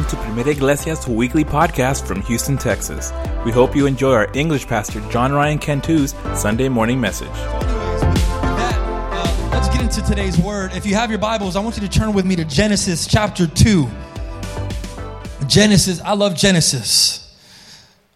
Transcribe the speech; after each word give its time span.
welcome 0.00 0.18
to 0.18 0.24
Primera 0.24 0.52
Iglesia's 0.52 1.06
weekly 1.06 1.44
podcast 1.44 2.06
from 2.06 2.22
Houston, 2.22 2.56
Texas. 2.56 3.12
We 3.44 3.52
hope 3.52 3.76
you 3.76 3.84
enjoy 3.84 4.14
our 4.14 4.30
English 4.34 4.66
pastor 4.66 5.00
John 5.10 5.30
Ryan 5.32 5.58
Cantu's 5.58 6.14
Sunday 6.40 6.70
morning 6.70 6.98
message. 6.98 7.28
Let's 9.52 9.68
get 9.68 9.82
into 9.82 10.00
today's 10.02 10.38
word. 10.38 10.72
If 10.74 10.86
you 10.86 10.94
have 10.94 11.10
your 11.10 11.18
Bibles, 11.18 11.54
I 11.54 11.60
want 11.60 11.76
you 11.76 11.82
to 11.86 11.88
turn 11.88 12.14
with 12.14 12.24
me 12.24 12.34
to 12.36 12.46
Genesis 12.46 13.06
chapter 13.06 13.46
2. 13.46 13.88
Genesis, 15.46 16.00
I 16.00 16.14
love 16.14 16.34
Genesis, 16.34 17.36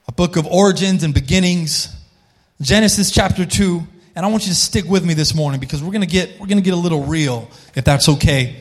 a 0.08 0.12
book 0.12 0.36
of 0.36 0.46
origins 0.46 1.02
and 1.02 1.12
beginnings. 1.12 1.94
Genesis 2.62 3.10
chapter 3.10 3.44
2. 3.44 3.82
And 4.16 4.24
I 4.24 4.30
want 4.30 4.44
you 4.44 4.50
to 4.50 4.58
stick 4.58 4.86
with 4.86 5.04
me 5.04 5.12
this 5.12 5.34
morning 5.34 5.60
because 5.60 5.82
we're 5.82 5.92
going 5.92 6.00
to 6.00 6.06
get 6.06 6.40
we're 6.40 6.46
going 6.46 6.56
to 6.56 6.64
get 6.64 6.72
a 6.72 6.78
little 6.78 7.04
real 7.04 7.50
if 7.74 7.84
that's 7.84 8.08
okay. 8.08 8.56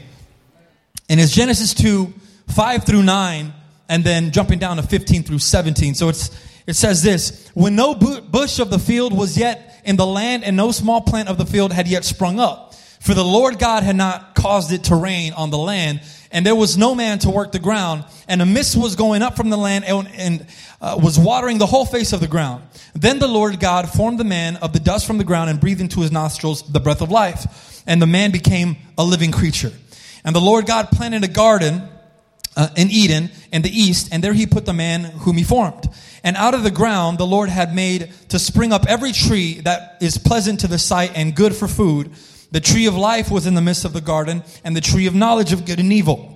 And 1.07 1.21
it's 1.21 1.33
Genesis 1.33 1.73
2, 1.73 2.13
5 2.47 2.85
through 2.85 3.03
9, 3.03 3.53
and 3.89 4.03
then 4.03 4.31
jumping 4.31 4.59
down 4.59 4.77
to 4.77 4.83
15 4.83 5.23
through 5.23 5.39
17. 5.39 5.95
So 5.95 6.09
it's, 6.09 6.29
it 6.67 6.73
says 6.73 7.03
this 7.03 7.49
When 7.53 7.75
no 7.75 7.95
bush 7.95 8.59
of 8.59 8.69
the 8.69 8.79
field 8.79 9.15
was 9.15 9.37
yet 9.37 9.81
in 9.85 9.95
the 9.95 10.05
land, 10.05 10.43
and 10.43 10.55
no 10.55 10.71
small 10.71 11.01
plant 11.01 11.29
of 11.29 11.37
the 11.37 11.45
field 11.45 11.73
had 11.73 11.87
yet 11.87 12.05
sprung 12.05 12.39
up, 12.39 12.73
for 12.99 13.13
the 13.13 13.23
Lord 13.23 13.59
God 13.59 13.83
had 13.83 13.95
not 13.95 14.35
caused 14.35 14.71
it 14.71 14.85
to 14.85 14.95
rain 14.95 15.33
on 15.33 15.49
the 15.49 15.57
land, 15.57 16.01
and 16.31 16.45
there 16.45 16.55
was 16.55 16.77
no 16.77 16.95
man 16.95 17.19
to 17.19 17.29
work 17.29 17.51
the 17.51 17.59
ground, 17.59 18.05
and 18.27 18.41
a 18.41 18.45
mist 18.45 18.75
was 18.75 18.95
going 18.95 19.21
up 19.21 19.35
from 19.35 19.49
the 19.49 19.57
land 19.57 19.85
and, 19.85 20.07
and 20.15 20.47
uh, 20.81 20.99
was 21.01 21.19
watering 21.19 21.59
the 21.59 21.65
whole 21.65 21.85
face 21.85 22.11
of 22.11 22.19
the 22.19 22.27
ground. 22.27 22.63
Then 22.95 23.19
the 23.19 23.27
Lord 23.27 23.59
God 23.59 23.89
formed 23.89 24.19
the 24.19 24.23
man 24.23 24.55
of 24.57 24.73
the 24.73 24.79
dust 24.79 25.05
from 25.05 25.17
the 25.17 25.23
ground 25.23 25.49
and 25.49 25.59
breathed 25.59 25.81
into 25.81 26.01
his 26.01 26.11
nostrils 26.11 26.63
the 26.71 26.79
breath 26.79 27.01
of 27.01 27.11
life, 27.11 27.83
and 27.85 28.01
the 28.01 28.07
man 28.07 28.31
became 28.31 28.77
a 28.97 29.03
living 29.03 29.31
creature. 29.31 29.71
And 30.23 30.35
the 30.35 30.41
Lord 30.41 30.65
God 30.65 30.89
planted 30.89 31.23
a 31.23 31.27
garden 31.27 31.83
uh, 32.55 32.69
in 32.75 32.89
Eden 32.89 33.31
in 33.51 33.61
the 33.61 33.69
east, 33.69 34.09
and 34.11 34.23
there 34.23 34.33
he 34.33 34.45
put 34.45 34.65
the 34.65 34.73
man 34.73 35.03
whom 35.03 35.37
he 35.37 35.43
formed. 35.43 35.87
And 36.23 36.37
out 36.37 36.53
of 36.53 36.63
the 36.63 36.71
ground 36.71 37.17
the 37.17 37.27
Lord 37.27 37.49
had 37.49 37.75
made 37.75 38.11
to 38.29 38.39
spring 38.39 38.71
up 38.71 38.85
every 38.87 39.11
tree 39.11 39.59
that 39.61 39.97
is 40.01 40.17
pleasant 40.17 40.61
to 40.61 40.67
the 40.67 40.79
sight 40.79 41.11
and 41.15 41.35
good 41.35 41.55
for 41.55 41.67
food. 41.67 42.11
The 42.51 42.61
tree 42.61 42.85
of 42.85 42.95
life 42.95 43.31
was 43.31 43.45
in 43.47 43.55
the 43.55 43.61
midst 43.61 43.85
of 43.85 43.93
the 43.93 44.01
garden, 44.01 44.43
and 44.63 44.75
the 44.75 44.81
tree 44.81 45.07
of 45.07 45.15
knowledge 45.15 45.53
of 45.53 45.65
good 45.65 45.79
and 45.79 45.91
evil. 45.91 46.29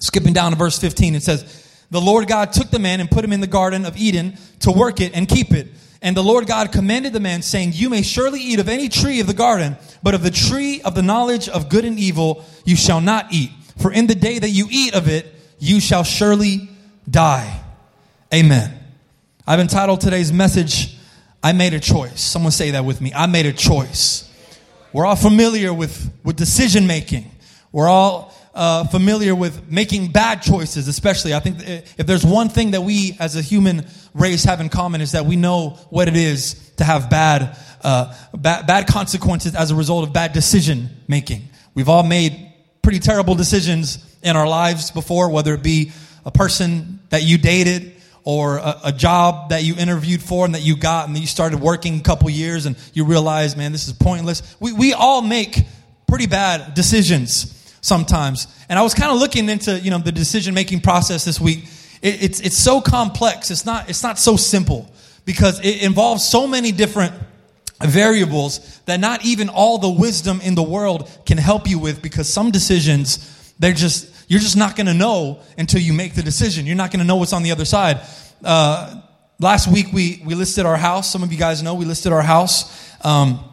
Skipping 0.00 0.32
down 0.32 0.52
to 0.52 0.56
verse 0.56 0.78
15, 0.78 1.16
it 1.16 1.22
says, 1.22 1.84
The 1.90 2.00
Lord 2.00 2.28
God 2.28 2.52
took 2.52 2.70
the 2.70 2.78
man 2.78 3.00
and 3.00 3.10
put 3.10 3.24
him 3.24 3.32
in 3.32 3.40
the 3.40 3.48
garden 3.48 3.84
of 3.84 3.96
Eden 3.96 4.36
to 4.60 4.70
work 4.70 5.00
it 5.00 5.14
and 5.14 5.28
keep 5.28 5.50
it. 5.50 5.68
And 6.00 6.16
the 6.16 6.22
Lord 6.22 6.46
God 6.46 6.70
commanded 6.70 7.12
the 7.12 7.20
man, 7.20 7.42
saying, 7.42 7.72
You 7.74 7.90
may 7.90 8.02
surely 8.02 8.40
eat 8.40 8.60
of 8.60 8.68
any 8.68 8.88
tree 8.88 9.18
of 9.18 9.26
the 9.26 9.34
garden, 9.34 9.76
but 10.00 10.14
of 10.14 10.22
the 10.22 10.30
tree 10.30 10.80
of 10.82 10.94
the 10.94 11.02
knowledge 11.02 11.48
of 11.48 11.68
good 11.68 11.84
and 11.84 11.98
evil 11.98 12.44
you 12.64 12.76
shall 12.76 13.00
not 13.00 13.32
eat. 13.32 13.50
For 13.78 13.92
in 13.92 14.06
the 14.06 14.14
day 14.14 14.38
that 14.38 14.50
you 14.50 14.68
eat 14.70 14.94
of 14.94 15.08
it, 15.08 15.34
you 15.58 15.80
shall 15.80 16.04
surely 16.04 16.68
die. 17.08 17.60
Amen. 18.32 18.74
I've 19.46 19.60
entitled 19.60 20.00
today's 20.00 20.32
message, 20.32 20.96
I 21.42 21.52
Made 21.52 21.74
a 21.74 21.80
Choice. 21.80 22.20
Someone 22.20 22.52
say 22.52 22.72
that 22.72 22.84
with 22.84 23.00
me. 23.00 23.12
I 23.14 23.26
made 23.26 23.46
a 23.46 23.52
choice. 23.52 24.24
We're 24.92 25.06
all 25.06 25.16
familiar 25.16 25.72
with, 25.72 26.10
with 26.24 26.36
decision 26.36 26.86
making. 26.86 27.30
We're 27.72 27.88
all 27.88 28.34
uh, 28.54 28.84
familiar 28.88 29.34
with 29.34 29.70
making 29.70 30.12
bad 30.12 30.42
choices, 30.42 30.88
especially. 30.88 31.34
I 31.34 31.40
think 31.40 31.56
if 31.60 32.06
there's 32.06 32.24
one 32.24 32.48
thing 32.48 32.72
that 32.72 32.80
we 32.80 33.16
as 33.20 33.36
a 33.36 33.42
human 33.42 33.86
race 34.14 34.44
have 34.44 34.60
in 34.60 34.68
common 34.68 35.00
is 35.00 35.12
that 35.12 35.24
we 35.26 35.36
know 35.36 35.70
what 35.90 36.08
it 36.08 36.16
is 36.16 36.72
to 36.76 36.84
have 36.84 37.08
bad, 37.08 37.56
uh, 37.82 38.14
bad, 38.36 38.66
bad 38.66 38.86
consequences 38.86 39.54
as 39.54 39.70
a 39.70 39.74
result 39.74 40.06
of 40.06 40.12
bad 40.12 40.32
decision 40.32 40.88
making. 41.06 41.48
We've 41.74 41.88
all 41.88 42.02
made 42.02 42.52
pretty 42.82 42.98
terrible 42.98 43.34
decisions 43.34 44.04
in 44.22 44.36
our 44.36 44.48
lives 44.48 44.90
before, 44.90 45.30
whether 45.30 45.54
it 45.54 45.62
be 45.62 45.92
a 46.24 46.30
person 46.30 47.00
that 47.10 47.22
you 47.22 47.38
dated 47.38 47.94
or 48.24 48.58
a, 48.58 48.80
a, 48.84 48.92
job 48.92 49.50
that 49.50 49.62
you 49.62 49.74
interviewed 49.76 50.20
for 50.20 50.44
and 50.44 50.54
that 50.54 50.60
you 50.60 50.76
got 50.76 51.06
and 51.06 51.16
then 51.16 51.22
you 51.22 51.26
started 51.26 51.60
working 51.60 51.98
a 51.98 52.02
couple 52.02 52.28
years 52.28 52.66
and 52.66 52.76
you 52.92 53.04
realize, 53.04 53.56
man, 53.56 53.72
this 53.72 53.86
is 53.88 53.94
pointless. 53.94 54.56
We, 54.60 54.72
we 54.72 54.92
all 54.92 55.22
make 55.22 55.64
pretty 56.06 56.26
bad 56.26 56.74
decisions 56.74 57.54
sometimes. 57.80 58.46
And 58.68 58.78
I 58.78 58.82
was 58.82 58.92
kind 58.92 59.10
of 59.10 59.18
looking 59.18 59.48
into, 59.48 59.78
you 59.78 59.90
know, 59.90 59.98
the 59.98 60.12
decision 60.12 60.52
making 60.54 60.80
process 60.80 61.24
this 61.24 61.40
week. 61.40 61.64
It, 62.02 62.22
it's, 62.22 62.40
it's 62.40 62.58
so 62.58 62.80
complex. 62.80 63.50
It's 63.50 63.64
not, 63.64 63.88
it's 63.88 64.02
not 64.02 64.18
so 64.18 64.36
simple 64.36 64.90
because 65.24 65.60
it 65.60 65.82
involves 65.82 66.26
so 66.26 66.46
many 66.46 66.72
different 66.72 67.14
variables 67.80 68.80
that 68.86 68.98
not 68.98 69.24
even 69.24 69.48
all 69.48 69.78
the 69.78 69.88
wisdom 69.88 70.40
in 70.40 70.54
the 70.54 70.62
world 70.62 71.10
can 71.24 71.38
help 71.38 71.68
you 71.68 71.78
with 71.78 72.02
because 72.02 72.28
some 72.28 72.50
decisions, 72.50 73.18
they're 73.58 73.72
just, 73.72 74.08
you're 74.28 74.40
just 74.40 74.56
not 74.56 74.76
going 74.76 74.86
to 74.86 74.94
know 74.94 75.40
until 75.56 75.80
you 75.80 75.92
make 75.92 76.14
the 76.14 76.22
decision. 76.22 76.66
You're 76.66 76.76
not 76.76 76.90
going 76.90 77.00
to 77.00 77.06
know 77.06 77.16
what's 77.16 77.32
on 77.32 77.42
the 77.42 77.52
other 77.52 77.64
side. 77.64 78.00
Uh, 78.44 79.00
last 79.38 79.68
week 79.68 79.92
we, 79.92 80.22
we 80.24 80.34
listed 80.34 80.66
our 80.66 80.76
house. 80.76 81.10
Some 81.10 81.22
of 81.22 81.32
you 81.32 81.38
guys 81.38 81.62
know 81.62 81.74
we 81.74 81.84
listed 81.84 82.12
our 82.12 82.22
house. 82.22 82.94
Um, 83.04 83.44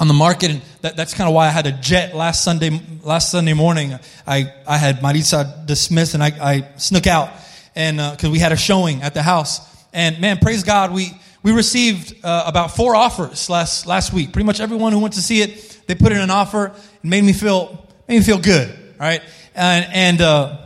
on 0.00 0.08
the 0.08 0.14
market, 0.14 0.50
and 0.50 0.62
that, 0.80 0.96
that's 0.96 1.12
kind 1.12 1.28
of 1.28 1.34
why 1.34 1.46
I 1.46 1.50
had 1.50 1.66
a 1.66 1.72
jet 1.72 2.16
last 2.16 2.42
Sunday. 2.42 2.80
Last 3.02 3.30
Sunday 3.30 3.52
morning, 3.52 3.98
I, 4.26 4.52
I 4.66 4.78
had 4.78 5.00
Marisa 5.00 5.66
dismissed, 5.66 6.14
and 6.14 6.22
I, 6.22 6.28
I 6.40 6.68
snuck 6.78 7.06
out, 7.06 7.30
and 7.76 7.98
because 7.98 8.30
uh, 8.30 8.32
we 8.32 8.38
had 8.38 8.50
a 8.50 8.56
showing 8.56 9.02
at 9.02 9.12
the 9.12 9.22
house, 9.22 9.60
and 9.92 10.18
man, 10.18 10.38
praise 10.38 10.64
God, 10.64 10.92
we 10.92 11.12
we 11.42 11.52
received 11.52 12.24
uh, 12.24 12.44
about 12.46 12.74
four 12.74 12.96
offers 12.96 13.50
last 13.50 13.86
last 13.86 14.12
week. 14.12 14.32
Pretty 14.32 14.46
much 14.46 14.58
everyone 14.58 14.92
who 14.92 15.00
went 15.00 15.14
to 15.14 15.22
see 15.22 15.42
it, 15.42 15.82
they 15.86 15.94
put 15.94 16.12
in 16.12 16.18
an 16.18 16.30
offer. 16.30 16.66
It 16.68 17.04
made 17.04 17.22
me 17.22 17.34
feel 17.34 17.86
made 18.08 18.18
me 18.18 18.24
feel 18.24 18.38
good, 18.38 18.74
right? 18.98 19.22
And, 19.54 19.86
and 19.92 20.20
uh, 20.20 20.56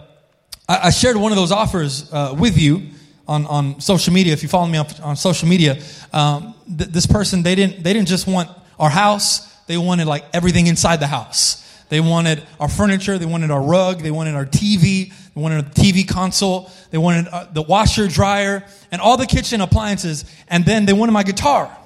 I, 0.69 0.79
I, 0.85 0.91
shared 0.91 1.17
one 1.17 1.33
of 1.33 1.37
those 1.37 1.53
offers 1.53 2.13
uh, 2.13 2.35
with 2.39 2.59
you 2.59 2.83
on, 3.27 3.47
on 3.47 3.81
social 3.81 4.13
media. 4.13 4.33
If 4.33 4.43
you 4.43 4.49
follow 4.49 4.67
me 4.67 4.79
on, 4.79 4.87
on 5.03 5.17
social 5.17 5.49
media, 5.49 5.81
um, 6.13 6.55
th- 6.67 6.91
this 6.91 7.07
person 7.07 7.43
they 7.43 7.55
didn't 7.55 7.83
they 7.83 7.93
didn't 7.93 8.09
just 8.09 8.27
want 8.27 8.51
our 8.79 8.91
house, 8.91 9.53
they 9.67 9.79
wanted 9.79 10.07
like 10.07 10.25
everything 10.33 10.67
inside 10.67 11.01
the 11.01 11.07
house. 11.07 11.61
They 11.89 12.01
wanted 12.01 12.43
our 12.59 12.69
furniture, 12.69 13.19
they 13.19 13.27
wanted 13.27 13.51
our 13.51 13.63
rug, 13.63 14.01
they 14.01 14.11
wanted 14.11 14.35
our 14.35 14.47
TV, 14.47 15.13
they 15.35 15.41
wanted 15.41 15.67
a 15.67 15.71
TV 15.71 16.09
console, 16.09 16.71
they 16.91 16.99
wanted 16.99 17.29
uh, 17.29 17.47
the 17.53 17.63
washer, 17.63 18.09
dryer, 18.09 18.65
and 18.91 19.01
all 19.01 19.17
the 19.17 19.27
kitchen 19.27 19.61
appliances, 19.61 20.25
and 20.49 20.65
then 20.65 20.87
they 20.87 20.93
wanted 20.93 21.13
my 21.13 21.23
guitar. 21.23 21.77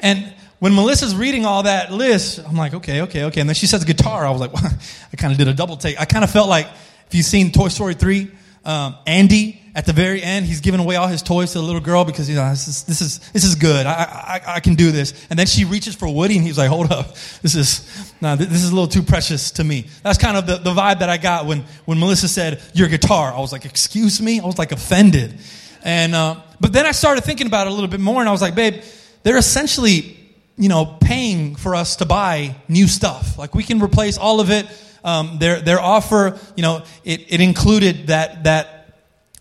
And 0.00 0.32
when 0.64 0.74
Melissa's 0.74 1.14
reading 1.14 1.44
all 1.44 1.64
that 1.64 1.92
list, 1.92 2.38
I'm 2.38 2.56
like, 2.56 2.72
okay, 2.72 3.02
okay, 3.02 3.24
okay. 3.24 3.40
And 3.42 3.50
then 3.50 3.54
she 3.54 3.66
says 3.66 3.84
guitar. 3.84 4.24
I 4.24 4.30
was 4.30 4.40
like, 4.40 4.54
well, 4.54 4.64
I 5.12 5.16
kind 5.16 5.30
of 5.30 5.36
did 5.36 5.46
a 5.46 5.52
double 5.52 5.76
take. 5.76 6.00
I 6.00 6.06
kind 6.06 6.24
of 6.24 6.30
felt 6.30 6.48
like, 6.48 6.66
if 7.06 7.14
you've 7.14 7.26
seen 7.26 7.52
Toy 7.52 7.68
Story 7.68 7.92
3, 7.92 8.30
um, 8.64 8.96
Andy 9.06 9.60
at 9.74 9.84
the 9.84 9.92
very 9.92 10.22
end, 10.22 10.46
he's 10.46 10.62
giving 10.62 10.80
away 10.80 10.96
all 10.96 11.06
his 11.06 11.20
toys 11.20 11.52
to 11.52 11.58
the 11.58 11.64
little 11.66 11.82
girl 11.82 12.06
because 12.06 12.30
you 12.30 12.36
know 12.36 12.48
this 12.48 12.66
is 12.66 12.84
this 12.84 13.02
is, 13.02 13.18
this 13.32 13.44
is 13.44 13.56
good. 13.56 13.84
I, 13.84 13.92
I, 13.92 14.54
I 14.54 14.60
can 14.60 14.74
do 14.74 14.90
this. 14.90 15.12
And 15.28 15.38
then 15.38 15.46
she 15.46 15.66
reaches 15.66 15.94
for 15.96 16.08
Woody, 16.08 16.36
and 16.38 16.46
he's 16.46 16.56
like, 16.56 16.70
"Hold 16.70 16.90
up, 16.90 17.14
this 17.42 17.54
is 17.54 18.14
no, 18.22 18.34
this 18.34 18.64
is 18.64 18.70
a 18.70 18.74
little 18.74 18.88
too 18.88 19.02
precious 19.02 19.50
to 19.50 19.64
me." 19.64 19.88
That's 20.02 20.16
kind 20.16 20.38
of 20.38 20.46
the, 20.46 20.56
the 20.56 20.72
vibe 20.72 21.00
that 21.00 21.10
I 21.10 21.18
got 21.18 21.44
when 21.44 21.66
when 21.84 21.98
Melissa 21.98 22.26
said 22.26 22.62
your 22.72 22.88
guitar. 22.88 23.34
I 23.34 23.38
was 23.38 23.52
like, 23.52 23.66
"Excuse 23.66 24.22
me," 24.22 24.40
I 24.40 24.46
was 24.46 24.56
like 24.56 24.72
offended. 24.72 25.34
And 25.82 26.14
uh, 26.14 26.40
but 26.58 26.72
then 26.72 26.86
I 26.86 26.92
started 26.92 27.22
thinking 27.24 27.48
about 27.48 27.66
it 27.66 27.70
a 27.70 27.74
little 27.74 27.90
bit 27.90 28.00
more, 28.00 28.20
and 28.20 28.30
I 28.30 28.32
was 28.32 28.40
like, 28.40 28.54
"Babe, 28.54 28.82
they're 29.24 29.36
essentially." 29.36 30.22
You 30.56 30.68
know, 30.68 30.96
paying 31.00 31.56
for 31.56 31.74
us 31.74 31.96
to 31.96 32.06
buy 32.06 32.54
new 32.68 32.86
stuff. 32.86 33.38
Like 33.38 33.54
we 33.54 33.64
can 33.64 33.80
replace 33.82 34.18
all 34.18 34.40
of 34.40 34.50
it. 34.50 34.66
Um, 35.02 35.38
their 35.38 35.60
their 35.60 35.80
offer, 35.80 36.38
you 36.56 36.62
know, 36.62 36.82
it, 37.04 37.32
it 37.32 37.40
included 37.40 38.06
that 38.06 38.44
that 38.44 38.74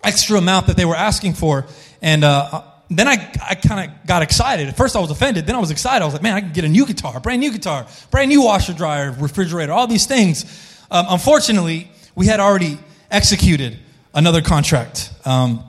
extra 0.04 0.38
amount 0.38 0.68
that 0.68 0.76
they 0.76 0.86
were 0.86 0.96
asking 0.96 1.34
for. 1.34 1.66
And 2.02 2.24
uh, 2.24 2.64
then 2.90 3.08
I, 3.08 3.14
I 3.48 3.56
kind 3.56 3.90
of 3.90 4.06
got 4.06 4.22
excited. 4.22 4.68
At 4.68 4.76
first 4.76 4.96
I 4.96 5.00
was 5.00 5.10
offended. 5.10 5.46
Then 5.46 5.56
I 5.56 5.60
was 5.60 5.72
excited. 5.72 6.02
I 6.02 6.06
was 6.06 6.14
like, 6.14 6.24
man, 6.24 6.36
I 6.36 6.42
can 6.42 6.52
get 6.52 6.66
a 6.66 6.70
new 6.70 6.86
guitar, 6.86 7.20
brand 7.20 7.40
new 7.40 7.52
guitar, 7.52 7.88
brand 8.12 8.30
new 8.30 8.44
washer, 8.44 8.74
dryer, 8.74 9.12
refrigerator, 9.12 9.72
all 9.72 9.88
these 9.88 10.06
things. 10.06 10.44
Um, 10.92 11.06
unfortunately, 11.10 11.90
we 12.16 12.28
had 12.28 12.40
already 12.40 12.78
executed 13.10 13.80
another 14.14 14.42
contract 14.42 15.12
um, 15.26 15.64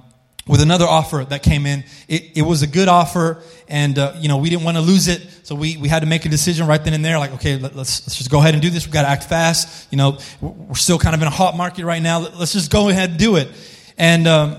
with 0.47 0.61
another 0.61 0.85
offer 0.85 1.25
that 1.29 1.43
came 1.43 1.67
in. 1.67 1.85
It, 2.09 2.39
it 2.39 2.43
was 2.43 2.63
a 2.63 2.67
good 2.67 2.89
offer, 2.89 3.43
and 3.69 3.99
uh, 3.99 4.15
you 4.19 4.29
know 4.29 4.37
we 4.37 4.51
didn't 4.51 4.65
want 4.65 4.77
to 4.77 4.83
lose 4.83 5.09
it, 5.09 5.27
so 5.43 5.55
we, 5.55 5.77
we 5.77 5.89
had 5.89 6.01
to 6.01 6.07
make 6.07 6.25
a 6.25 6.29
decision 6.29 6.67
right 6.67 6.83
then 6.83 6.95
and 6.95 7.05
there. 7.05 7.19
Like, 7.19 7.33
okay, 7.35 7.57
let, 7.57 7.73
us 7.73 8.03
let's 8.07 8.17
just 8.17 8.31
go 8.31 8.39
ahead 8.41 8.55
and 8.55 8.63
do 8.63 8.71
this. 8.71 8.87
We 8.87 8.93
got 8.93 9.03
to 9.03 9.09
act 9.09 9.25
fast. 9.25 9.91
You 9.91 9.99
know, 9.99 10.19
we're 10.41 10.75
still 10.75 10.99
kind 10.99 11.15
of 11.15 11.23
in 11.23 11.29
a 11.29 11.31
hot 11.31 11.57
market 11.57 11.85
right 11.85 12.03
now. 12.03 12.21
Let's 12.21 12.53
just 12.53 12.71
go 12.71 12.89
ahead 12.89 13.11
and 13.11 13.19
do 13.19 13.37
it. 13.37 13.49
And 13.97 14.27
um, 14.27 14.57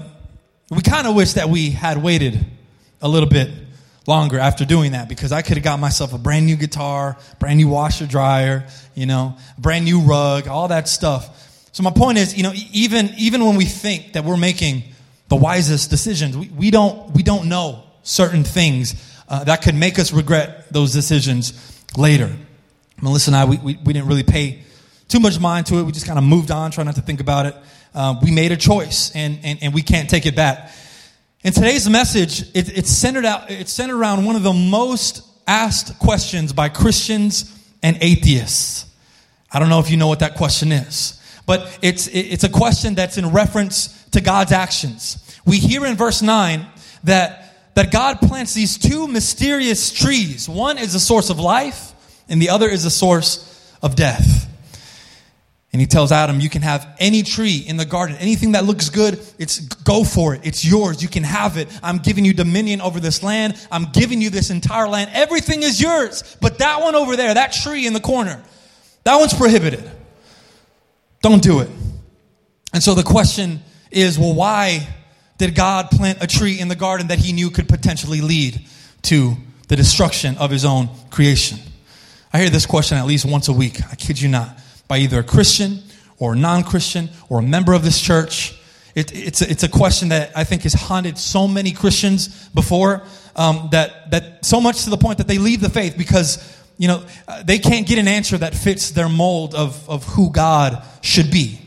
we 0.69 0.81
kind 0.81 1.07
of 1.07 1.15
wish 1.15 1.33
that 1.33 1.49
we 1.49 1.69
had 1.69 2.01
waited 2.01 2.45
a 3.01 3.07
little 3.07 3.29
bit 3.29 3.49
longer 4.07 4.39
after 4.39 4.65
doing 4.65 4.91
that 4.91 5.09
because 5.09 5.31
I 5.31 5.41
could 5.41 5.57
have 5.57 5.63
got 5.63 5.79
myself 5.79 6.13
a 6.13 6.17
brand 6.17 6.45
new 6.45 6.55
guitar, 6.55 7.17
brand 7.39 7.57
new 7.57 7.67
washer 7.67 8.05
dryer, 8.05 8.67
you 8.93 9.05
know, 9.05 9.37
brand 9.57 9.85
new 9.85 10.01
rug, 10.01 10.47
all 10.47 10.67
that 10.69 10.87
stuff. 10.87 11.69
So 11.71 11.83
my 11.83 11.91
point 11.91 12.17
is, 12.17 12.37
you 12.37 12.43
know, 12.43 12.53
even 12.71 13.11
even 13.17 13.43
when 13.43 13.57
we 13.57 13.65
think 13.65 14.13
that 14.13 14.23
we're 14.23 14.37
making 14.37 14.83
the 15.27 15.35
wisest 15.35 15.89
decisions, 15.89 16.37
we, 16.37 16.49
we 16.49 16.71
don't 16.71 17.13
we 17.13 17.23
don't 17.23 17.49
know 17.49 17.83
certain 18.03 18.43
things 18.43 18.95
uh, 19.27 19.43
that 19.43 19.63
could 19.63 19.75
make 19.75 19.97
us 19.97 20.13
regret 20.13 20.71
those 20.71 20.93
decisions 20.93 21.81
later. 21.97 22.31
Melissa 23.01 23.29
and 23.29 23.35
I, 23.35 23.45
we, 23.45 23.57
we, 23.57 23.79
we 23.83 23.93
didn't 23.93 24.07
really 24.07 24.23
pay 24.23 24.63
too 25.07 25.19
much 25.19 25.39
mind 25.39 25.65
to 25.67 25.79
it. 25.79 25.83
We 25.83 25.91
just 25.91 26.05
kind 26.05 26.17
of 26.17 26.23
moved 26.23 26.51
on, 26.51 26.71
trying 26.71 26.85
not 26.85 26.95
to 26.95 27.01
think 27.01 27.19
about 27.19 27.45
it. 27.45 27.55
uh, 27.95 28.19
we 28.21 28.31
made 28.31 28.51
a 28.51 28.57
choice 28.57 29.11
and, 29.15 29.39
and, 29.43 29.59
and 29.63 29.73
we 29.73 29.81
can't 29.81 30.09
take 30.09 30.25
it 30.25 30.35
back. 30.35 30.71
In 31.43 31.53
today's 31.53 31.89
message, 31.89 32.41
it, 32.55 32.77
it's, 32.77 32.89
centered 32.89 33.25
out, 33.25 33.49
it's 33.49 33.71
centered 33.71 33.97
around 33.97 34.25
one 34.25 34.35
of 34.35 34.43
the 34.43 34.53
most 34.53 35.23
asked 35.47 35.97
questions 35.99 36.53
by 36.53 36.69
Christians 36.69 37.51
and 37.81 37.97
atheists. 38.01 38.85
I 39.51 39.59
don't 39.59 39.69
know 39.69 39.79
if 39.79 39.89
you 39.89 39.97
know 39.97 40.07
what 40.07 40.19
that 40.19 40.35
question 40.35 40.71
is, 40.71 41.21
but 41.45 41.79
it's, 41.81 42.07
it's 42.07 42.43
a 42.43 42.49
question 42.49 42.95
that's 42.95 43.17
in 43.17 43.31
reference 43.31 43.94
to 44.15 44.21
God's 44.21 44.51
actions. 44.51 45.39
We 45.45 45.57
hear 45.57 45.85
in 45.85 45.95
verse 45.95 46.21
9 46.21 46.65
that, 47.03 47.73
that 47.75 47.91
God 47.91 48.19
plants 48.19 48.53
these 48.53 48.77
two 48.77 49.07
mysterious 49.07 49.91
trees. 49.91 50.49
One 50.49 50.77
is 50.77 50.95
a 50.95 50.99
source 50.99 51.29
of 51.29 51.39
life, 51.39 51.93
and 52.27 52.41
the 52.41 52.49
other 52.49 52.67
is 52.67 52.85
a 52.85 52.89
source 52.89 53.77
of 53.81 53.95
death. 53.95 54.49
And 55.71 55.81
he 55.81 55.87
tells 55.87 56.13
Adam, 56.13 56.39
You 56.39 56.49
can 56.49 56.61
have 56.61 56.87
any 56.99 57.21
tree 57.21 57.57
in 57.57 57.75
the 57.75 57.85
garden, 57.85 58.15
anything 58.15 58.53
that 58.53 58.63
looks 58.63 58.89
good, 58.89 59.19
it's 59.37 59.59
go 59.59 60.05
for 60.05 60.33
it. 60.33 60.41
It's 60.45 60.63
yours. 60.63 61.03
You 61.03 61.09
can 61.09 61.23
have 61.23 61.57
it. 61.57 61.67
I'm 61.83 61.97
giving 61.97 62.23
you 62.23 62.33
dominion 62.33 62.79
over 62.79 63.01
this 63.01 63.21
land. 63.21 63.55
I'm 63.69 63.91
giving 63.91 64.21
you 64.21 64.29
this 64.29 64.49
entire 64.49 64.87
land. 64.87 65.11
Everything 65.13 65.63
is 65.63 65.81
yours. 65.81 66.37
But 66.39 66.59
that 66.59 66.79
one 66.81 66.95
over 66.95 67.17
there, 67.17 67.33
that 67.33 67.51
tree 67.51 67.85
in 67.85 67.91
the 67.91 67.99
corner, 67.99 68.41
that 69.03 69.17
one's 69.17 69.33
prohibited. 69.33 69.83
Don't 71.21 71.43
do 71.43 71.59
it. 71.59 71.69
And 72.73 72.81
so 72.81 72.93
the 72.93 73.03
question 73.03 73.61
is 73.95 74.19
well, 74.19 74.33
why 74.33 74.87
did 75.37 75.55
God 75.55 75.89
plant 75.89 76.21
a 76.21 76.27
tree 76.27 76.59
in 76.59 76.67
the 76.67 76.75
garden 76.75 77.07
that 77.07 77.19
he 77.19 77.33
knew 77.33 77.49
could 77.49 77.67
potentially 77.67 78.21
lead 78.21 78.61
to 79.03 79.35
the 79.67 79.75
destruction 79.75 80.37
of 80.37 80.51
his 80.51 80.65
own 80.65 80.89
creation? 81.09 81.59
I 82.31 82.39
hear 82.39 82.49
this 82.49 82.65
question 82.65 82.97
at 82.97 83.05
least 83.05 83.25
once 83.25 83.47
a 83.47 83.53
week. 83.53 83.79
I 83.91 83.95
kid 83.95 84.21
you 84.21 84.29
not 84.29 84.59
by 84.87 84.97
either 84.99 85.19
a 85.19 85.23
Christian 85.23 85.81
or 86.19 86.33
a 86.33 86.35
non 86.35 86.63
Christian 86.63 87.09
or 87.29 87.39
a 87.39 87.43
member 87.43 87.73
of 87.73 87.83
this 87.83 88.01
church. 88.01 88.59
It, 88.93 89.13
it's, 89.13 89.41
a, 89.41 89.49
it's 89.49 89.63
a 89.63 89.69
question 89.69 90.09
that 90.09 90.31
I 90.37 90.43
think 90.43 90.63
has 90.63 90.73
haunted 90.73 91.17
so 91.17 91.47
many 91.47 91.71
Christians 91.71 92.49
before 92.49 93.03
um, 93.35 93.69
that, 93.71 94.11
that 94.11 94.45
so 94.45 94.61
much 94.61 94.83
to 94.83 94.89
the 94.89 94.97
point 94.97 95.17
that 95.17 95.27
they 95.27 95.37
leave 95.37 95.59
the 95.59 95.69
faith 95.69 95.97
because 95.97 96.53
you 96.77 96.87
know 96.87 97.05
they 97.43 97.59
can't 97.59 97.87
get 97.87 97.99
an 97.99 98.07
answer 98.07 98.37
that 98.37 98.53
fits 98.53 98.91
their 98.91 99.09
mold 99.09 99.55
of, 99.55 99.89
of 99.89 100.05
who 100.05 100.31
God 100.31 100.83
should 101.01 101.31
be. 101.31 101.59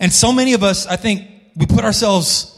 And 0.00 0.12
so 0.12 0.32
many 0.32 0.54
of 0.54 0.64
us, 0.64 0.86
I 0.86 0.96
think, 0.96 1.28
we 1.54 1.66
put 1.66 1.84
ourselves 1.84 2.56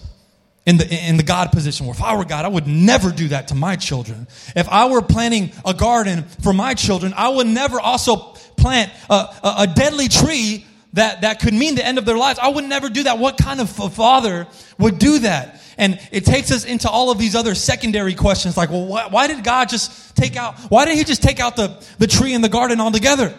in 0.64 0.76
the, 0.76 0.88
in 0.88 1.16
the 1.16 1.22
God 1.22 1.50
position 1.50 1.86
where 1.86 1.94
if 1.94 2.02
I 2.02 2.16
were 2.16 2.24
God, 2.24 2.44
I 2.44 2.48
would 2.48 2.68
never 2.68 3.10
do 3.10 3.28
that 3.28 3.48
to 3.48 3.54
my 3.54 3.76
children. 3.76 4.28
If 4.54 4.68
I 4.68 4.88
were 4.88 5.02
planting 5.02 5.52
a 5.64 5.74
garden 5.74 6.24
for 6.42 6.52
my 6.52 6.74
children, 6.74 7.12
I 7.16 7.28
would 7.28 7.48
never 7.48 7.80
also 7.80 8.16
plant 8.56 8.92
a, 9.10 9.14
a, 9.14 9.54
a 9.58 9.66
deadly 9.66 10.08
tree 10.08 10.64
that, 10.92 11.22
that 11.22 11.40
could 11.40 11.54
mean 11.54 11.74
the 11.74 11.84
end 11.84 11.98
of 11.98 12.04
their 12.04 12.16
lives. 12.16 12.38
I 12.38 12.48
would 12.48 12.64
never 12.64 12.88
do 12.88 13.04
that. 13.04 13.18
What 13.18 13.38
kind 13.38 13.60
of 13.60 13.80
a 13.80 13.90
father 13.90 14.46
would 14.78 14.98
do 14.98 15.20
that? 15.20 15.60
And 15.78 15.98
it 16.12 16.24
takes 16.24 16.52
us 16.52 16.64
into 16.64 16.88
all 16.88 17.10
of 17.10 17.18
these 17.18 17.34
other 17.34 17.54
secondary 17.54 18.14
questions 18.14 18.56
like, 18.56 18.70
well, 18.70 18.86
why, 18.86 19.08
why, 19.08 19.26
did 19.26 19.42
God 19.42 19.68
just 19.68 20.14
take 20.14 20.36
out, 20.36 20.56
why 20.68 20.84
did 20.84 20.96
he 20.96 21.02
just 21.02 21.22
take 21.22 21.40
out 21.40 21.56
the, 21.56 21.82
the 21.98 22.06
tree 22.06 22.34
in 22.34 22.42
the 22.42 22.48
garden 22.48 22.80
altogether? 22.80 23.36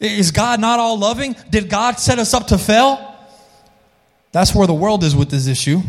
Is 0.00 0.30
God 0.30 0.60
not 0.60 0.80
all 0.80 0.98
loving? 0.98 1.36
Did 1.50 1.68
God 1.68 2.00
set 2.00 2.18
us 2.18 2.32
up 2.34 2.48
to 2.48 2.58
fail? 2.58 3.07
That's 4.32 4.54
where 4.54 4.66
the 4.66 4.74
world 4.74 5.04
is 5.04 5.16
with 5.16 5.30
this 5.30 5.46
issue. 5.46 5.80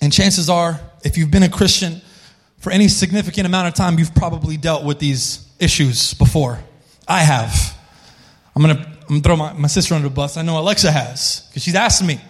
And 0.00 0.12
chances 0.12 0.50
are, 0.50 0.80
if 1.02 1.16
you've 1.16 1.30
been 1.30 1.42
a 1.42 1.48
Christian 1.48 2.02
for 2.58 2.70
any 2.70 2.88
significant 2.88 3.46
amount 3.46 3.68
of 3.68 3.74
time, 3.74 3.98
you've 3.98 4.14
probably 4.14 4.56
dealt 4.56 4.84
with 4.84 4.98
these 4.98 5.48
issues 5.58 6.14
before. 6.14 6.58
I 7.08 7.20
have. 7.20 7.76
I'm 8.54 8.62
going 8.62 8.76
to 8.76 8.94
I'm 9.08 9.20
gonna 9.20 9.22
throw 9.22 9.36
my, 9.36 9.52
my 9.52 9.68
sister 9.68 9.94
under 9.94 10.08
the 10.08 10.14
bus. 10.14 10.36
I 10.36 10.42
know 10.42 10.58
Alexa 10.58 10.90
has 10.90 11.46
because 11.48 11.62
she's 11.62 11.74
asked 11.74 12.02
me. 12.02 12.20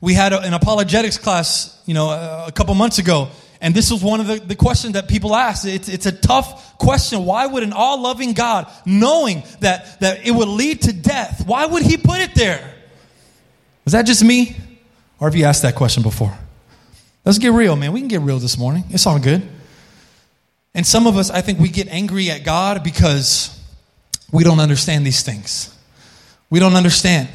We 0.00 0.14
had 0.14 0.32
a, 0.32 0.40
an 0.40 0.54
apologetics 0.54 1.18
class, 1.18 1.80
you 1.86 1.94
know, 1.94 2.10
a, 2.10 2.46
a, 2.48 2.52
couple 2.52 2.74
months 2.74 2.98
ago, 2.98 3.28
and 3.60 3.74
this 3.74 3.90
was 3.90 4.02
one 4.02 4.20
of 4.20 4.26
the, 4.26 4.36
the 4.36 4.56
questions 4.56 4.94
that 4.94 5.08
people 5.08 5.34
ask. 5.34 5.64
It's, 5.64 5.88
it's 5.88 6.06
a 6.06 6.12
tough 6.12 6.76
question. 6.78 7.24
Why 7.24 7.46
would 7.46 7.62
an 7.62 7.72
all 7.72 8.00
loving 8.00 8.32
God, 8.32 8.70
knowing 8.84 9.42
that, 9.60 10.00
that 10.00 10.26
it 10.26 10.32
would 10.32 10.48
lead 10.48 10.82
to 10.82 10.92
death, 10.92 11.44
why 11.46 11.66
would 11.66 11.82
He 11.82 11.96
put 11.96 12.20
it 12.20 12.34
there? 12.34 12.74
Was 13.84 13.92
that 13.92 14.06
just 14.06 14.24
me? 14.24 14.56
Or 15.22 15.26
have 15.26 15.36
you 15.36 15.44
asked 15.44 15.62
that 15.62 15.76
question 15.76 16.02
before? 16.02 16.36
Let's 17.24 17.38
get 17.38 17.52
real, 17.52 17.76
man. 17.76 17.92
We 17.92 18.00
can 18.00 18.08
get 18.08 18.22
real 18.22 18.40
this 18.40 18.58
morning. 18.58 18.82
It's 18.90 19.06
all 19.06 19.20
good. 19.20 19.48
And 20.74 20.84
some 20.84 21.06
of 21.06 21.16
us, 21.16 21.30
I 21.30 21.42
think 21.42 21.60
we 21.60 21.68
get 21.68 21.86
angry 21.86 22.28
at 22.28 22.42
God 22.42 22.82
because 22.82 23.56
we 24.32 24.42
don't 24.42 24.58
understand 24.58 25.06
these 25.06 25.22
things. 25.22 25.78
We 26.50 26.58
don't 26.58 26.74
understand. 26.74 27.28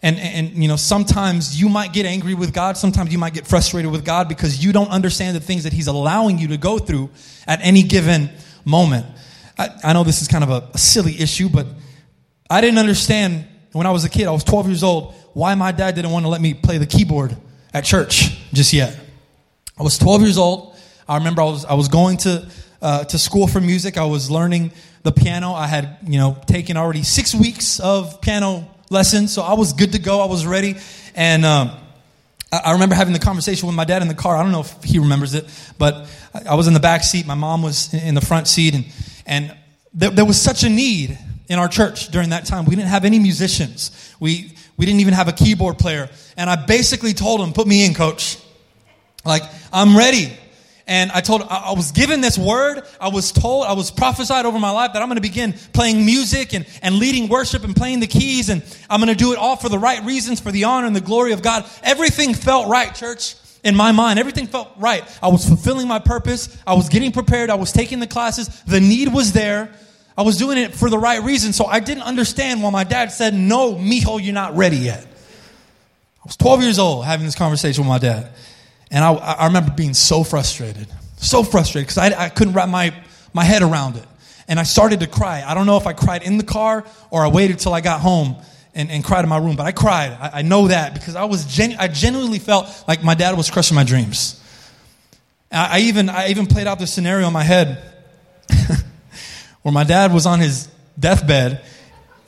And, 0.00 0.16
and, 0.16 0.50
you 0.50 0.68
know, 0.68 0.76
sometimes 0.76 1.60
you 1.60 1.68
might 1.68 1.92
get 1.92 2.06
angry 2.06 2.34
with 2.34 2.54
God. 2.54 2.76
Sometimes 2.76 3.10
you 3.10 3.18
might 3.18 3.34
get 3.34 3.48
frustrated 3.48 3.90
with 3.90 4.04
God 4.04 4.28
because 4.28 4.64
you 4.64 4.72
don't 4.72 4.90
understand 4.90 5.34
the 5.34 5.40
things 5.40 5.64
that 5.64 5.72
He's 5.72 5.88
allowing 5.88 6.38
you 6.38 6.46
to 6.48 6.56
go 6.56 6.78
through 6.78 7.10
at 7.48 7.58
any 7.62 7.82
given 7.82 8.30
moment. 8.64 9.06
I, 9.58 9.70
I 9.82 9.92
know 9.92 10.04
this 10.04 10.22
is 10.22 10.28
kind 10.28 10.44
of 10.44 10.50
a, 10.50 10.68
a 10.72 10.78
silly 10.78 11.20
issue, 11.20 11.48
but 11.48 11.66
I 12.48 12.60
didn't 12.60 12.78
understand 12.78 13.48
when 13.74 13.88
I 13.88 13.90
was 13.90 14.04
a 14.04 14.08
kid, 14.08 14.28
I 14.28 14.30
was 14.30 14.44
12 14.44 14.68
years 14.68 14.82
old, 14.84 15.14
why 15.32 15.54
my 15.56 15.72
dad 15.72 15.96
didn't 15.96 16.12
want 16.12 16.24
to 16.24 16.28
let 16.28 16.40
me 16.40 16.54
play 16.54 16.78
the 16.78 16.86
keyboard 16.86 17.36
at 17.72 17.84
church 17.84 18.38
just 18.52 18.72
yet. 18.72 18.96
I 19.76 19.82
was 19.82 19.98
12 19.98 20.22
years 20.22 20.38
old. 20.38 20.76
I 21.08 21.16
remember 21.16 21.42
I 21.42 21.46
was, 21.46 21.64
I 21.64 21.74
was 21.74 21.88
going 21.88 22.18
to, 22.18 22.48
uh, 22.80 23.04
to 23.04 23.18
school 23.18 23.48
for 23.48 23.60
music. 23.60 23.98
I 23.98 24.04
was 24.04 24.30
learning 24.30 24.70
the 25.02 25.10
piano. 25.10 25.52
I 25.52 25.66
had, 25.66 25.98
you 26.06 26.18
know, 26.18 26.38
taken 26.46 26.76
already 26.76 27.02
six 27.02 27.34
weeks 27.34 27.80
of 27.80 28.20
piano 28.20 28.70
lessons, 28.90 29.32
so 29.32 29.42
I 29.42 29.54
was 29.54 29.72
good 29.72 29.92
to 29.92 29.98
go. 29.98 30.20
I 30.20 30.26
was 30.26 30.46
ready. 30.46 30.76
And 31.16 31.44
um, 31.44 31.72
I, 32.52 32.72
remember 32.72 32.94
having 32.94 33.12
the 33.12 33.18
conversation 33.18 33.66
with 33.66 33.74
my 33.74 33.84
dad 33.84 34.02
in 34.02 34.08
the 34.08 34.14
car. 34.14 34.36
I 34.36 34.44
don't 34.44 34.52
know 34.52 34.60
if 34.60 34.84
he 34.84 35.00
remembers 35.00 35.34
it, 35.34 35.46
but 35.78 36.06
I, 36.48 36.54
was 36.54 36.68
in 36.68 36.74
the 36.74 36.80
back 36.80 37.02
seat. 37.02 37.26
My 37.26 37.34
mom 37.34 37.60
was 37.60 37.92
in, 37.92 38.00
in 38.00 38.14
the 38.14 38.20
front 38.20 38.46
seat. 38.46 38.74
And, 38.74 38.84
and 39.26 39.56
there 39.92 40.24
was 40.24 40.40
such 40.40 40.62
a 40.62 40.68
need 40.68 41.18
in 41.48 41.58
our 41.58 41.68
church 41.68 42.08
during 42.08 42.30
that 42.30 42.46
time. 42.46 42.64
We 42.64 42.74
didn't 42.74 42.88
have 42.88 43.04
any 43.04 43.18
musicians. 43.18 44.14
We, 44.20 44.52
we 44.76 44.86
didn't 44.86 45.00
even 45.00 45.14
have 45.14 45.28
a 45.28 45.32
keyboard 45.32 45.78
player. 45.78 46.08
And 46.36 46.48
I 46.48 46.56
basically 46.56 47.12
told 47.12 47.40
him, 47.40 47.52
put 47.52 47.66
me 47.66 47.84
in, 47.84 47.94
coach. 47.94 48.38
Like, 49.24 49.42
I'm 49.72 49.96
ready. 49.96 50.32
And 50.86 51.10
I 51.12 51.22
told, 51.22 51.42
I 51.42 51.72
was 51.72 51.92
given 51.92 52.20
this 52.20 52.36
word. 52.36 52.82
I 53.00 53.08
was 53.08 53.32
told, 53.32 53.64
I 53.64 53.72
was 53.72 53.90
prophesied 53.90 54.44
over 54.44 54.58
my 54.58 54.70
life 54.70 54.92
that 54.92 55.00
I'm 55.00 55.08
going 55.08 55.16
to 55.16 55.22
begin 55.22 55.54
playing 55.72 56.04
music 56.04 56.52
and, 56.52 56.66
and 56.82 56.96
leading 56.96 57.28
worship 57.28 57.64
and 57.64 57.74
playing 57.74 58.00
the 58.00 58.06
keys. 58.06 58.50
And 58.50 58.62
I'm 58.90 59.00
going 59.00 59.08
to 59.08 59.18
do 59.18 59.32
it 59.32 59.38
all 59.38 59.56
for 59.56 59.70
the 59.70 59.78
right 59.78 60.04
reasons, 60.04 60.40
for 60.40 60.52
the 60.52 60.64
honor 60.64 60.86
and 60.86 60.94
the 60.94 61.00
glory 61.00 61.32
of 61.32 61.40
God. 61.40 61.64
Everything 61.82 62.34
felt 62.34 62.68
right, 62.68 62.94
church, 62.94 63.34
in 63.62 63.74
my 63.74 63.92
mind. 63.92 64.18
Everything 64.18 64.46
felt 64.46 64.72
right. 64.76 65.02
I 65.22 65.28
was 65.28 65.48
fulfilling 65.48 65.88
my 65.88 66.00
purpose. 66.00 66.54
I 66.66 66.74
was 66.74 66.90
getting 66.90 67.12
prepared. 67.12 67.48
I 67.48 67.54
was 67.54 67.72
taking 67.72 67.98
the 67.98 68.06
classes. 68.06 68.48
The 68.64 68.80
need 68.80 69.12
was 69.12 69.32
there. 69.32 69.74
I 70.16 70.22
was 70.22 70.36
doing 70.36 70.58
it 70.58 70.74
for 70.74 70.88
the 70.88 70.98
right 70.98 71.22
reason. 71.22 71.52
So 71.52 71.66
I 71.66 71.80
didn't 71.80 72.04
understand 72.04 72.62
why 72.62 72.70
my 72.70 72.84
dad 72.84 73.10
said, 73.12 73.34
no, 73.34 73.74
mijo, 73.74 74.22
you're 74.22 74.34
not 74.34 74.56
ready 74.56 74.76
yet. 74.76 75.04
I 75.04 76.24
was 76.24 76.36
12 76.36 76.62
years 76.62 76.78
old 76.78 77.04
having 77.04 77.26
this 77.26 77.34
conversation 77.34 77.82
with 77.82 77.88
my 77.88 77.98
dad. 77.98 78.30
And 78.90 79.04
I, 79.04 79.12
I 79.12 79.46
remember 79.46 79.72
being 79.72 79.94
so 79.94 80.22
frustrated, 80.22 80.86
so 81.16 81.42
frustrated 81.42 81.88
because 81.88 81.98
I, 81.98 82.26
I 82.26 82.28
couldn't 82.28 82.54
wrap 82.54 82.68
my, 82.68 82.94
my 83.32 83.44
head 83.44 83.62
around 83.62 83.96
it. 83.96 84.06
And 84.46 84.60
I 84.60 84.62
started 84.62 85.00
to 85.00 85.06
cry. 85.06 85.42
I 85.44 85.54
don't 85.54 85.66
know 85.66 85.76
if 85.76 85.86
I 85.86 85.94
cried 85.94 86.22
in 86.22 86.38
the 86.38 86.44
car 86.44 86.84
or 87.10 87.24
I 87.24 87.28
waited 87.28 87.58
till 87.58 87.74
I 87.74 87.80
got 87.80 88.00
home 88.00 88.36
and, 88.74 88.90
and 88.90 89.04
cried 89.04 89.24
in 89.24 89.28
my 89.28 89.38
room, 89.38 89.56
but 89.56 89.66
I 89.66 89.72
cried. 89.72 90.12
I, 90.12 90.38
I 90.38 90.42
know 90.42 90.68
that 90.68 90.94
because 90.94 91.16
I 91.16 91.24
was 91.24 91.44
genu- 91.46 91.76
I 91.78 91.88
genuinely 91.88 92.38
felt 92.38 92.84
like 92.86 93.02
my 93.02 93.14
dad 93.14 93.36
was 93.36 93.50
crushing 93.50 93.74
my 93.74 93.84
dreams. 93.84 94.40
I, 95.50 95.78
I 95.78 95.80
even 95.80 96.08
I 96.08 96.28
even 96.28 96.46
played 96.46 96.66
out 96.66 96.78
this 96.78 96.92
scenario 96.92 97.26
in 97.26 97.32
my 97.32 97.42
head 97.42 97.82
where 99.64 99.72
my 99.72 99.82
dad 99.82 100.12
was 100.12 100.26
on 100.26 100.40
his 100.40 100.68
deathbed, 101.00 101.62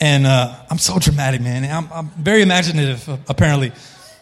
and 0.00 0.26
uh, 0.26 0.54
I'm 0.70 0.78
so 0.78 0.98
dramatic, 0.98 1.42
man. 1.42 1.70
I'm, 1.70 1.92
I'm 1.92 2.08
very 2.18 2.40
imaginative, 2.40 3.06
apparently. 3.28 3.72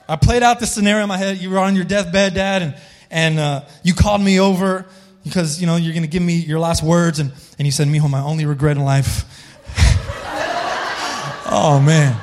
I 0.09 0.17
played 0.17 0.43
out 0.43 0.59
the 0.59 0.67
scenario 0.67 1.05
in 1.05 1.09
my 1.09 1.17
head. 1.17 1.39
You 1.39 1.51
were 1.51 1.61
on 1.61 1.77
your 1.77 1.85
deathbed, 1.85 2.35
Dad, 2.35 2.63
and, 2.63 2.75
and 3.13 3.39
uh, 3.39 3.61
you 3.85 3.95
called 3.95 4.21
me 4.21 4.41
over 4.41 4.85
because, 5.23 5.61
you 5.61 5.69
know, 5.69 5.77
you're 5.77 5.93
going 5.93 6.03
to 6.03 6.09
give 6.09 6.25
me 6.25 6.35
your 6.35 6.59
last 6.59 6.83
words. 6.83 7.21
And, 7.21 7.33
and 7.57 7.67
you 7.67 7.71
said, 7.71 7.87
Mijo, 7.87 8.11
my 8.11 8.21
only 8.21 8.47
regret 8.47 8.77
in 8.77 8.83
life. 8.83 9.25
oh, 11.47 11.81
man. 11.87 12.21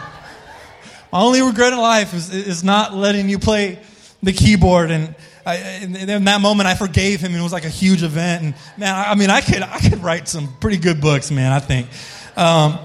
My 1.14 1.22
only 1.22 1.42
regret 1.42 1.72
in 1.72 1.80
life 1.80 2.14
is, 2.14 2.34
is 2.34 2.66
not 2.66 2.94
letting 2.94 3.30
you 3.30 3.40
play 3.40 3.80
the 4.22 4.34
keyboard. 4.34 4.92
And, 4.92 5.16
I, 5.46 5.56
in 5.84 6.24
that 6.26 6.42
moment, 6.42 6.68
I 6.68 6.76
forgave 6.76 7.22
him, 7.22 7.32
and 7.32 7.40
it 7.40 7.44
was 7.44 7.54
like 7.54 7.66
a 7.66 7.70
huge 7.70 8.04
event. 8.04 8.44
And 8.44 8.56
man, 8.78 8.94
I, 8.96 9.16
mean, 9.16 9.30
I 9.30 9.42
could 9.42 9.62
I 9.62 9.80
could 9.80 10.04
write 10.04 10.28
some 10.28 10.56
pretty 10.60 10.78
good 10.78 11.02
books, 11.02 11.32
man. 11.32 11.52
I 11.52 11.60
think. 11.60 11.88
Um, 12.36 12.80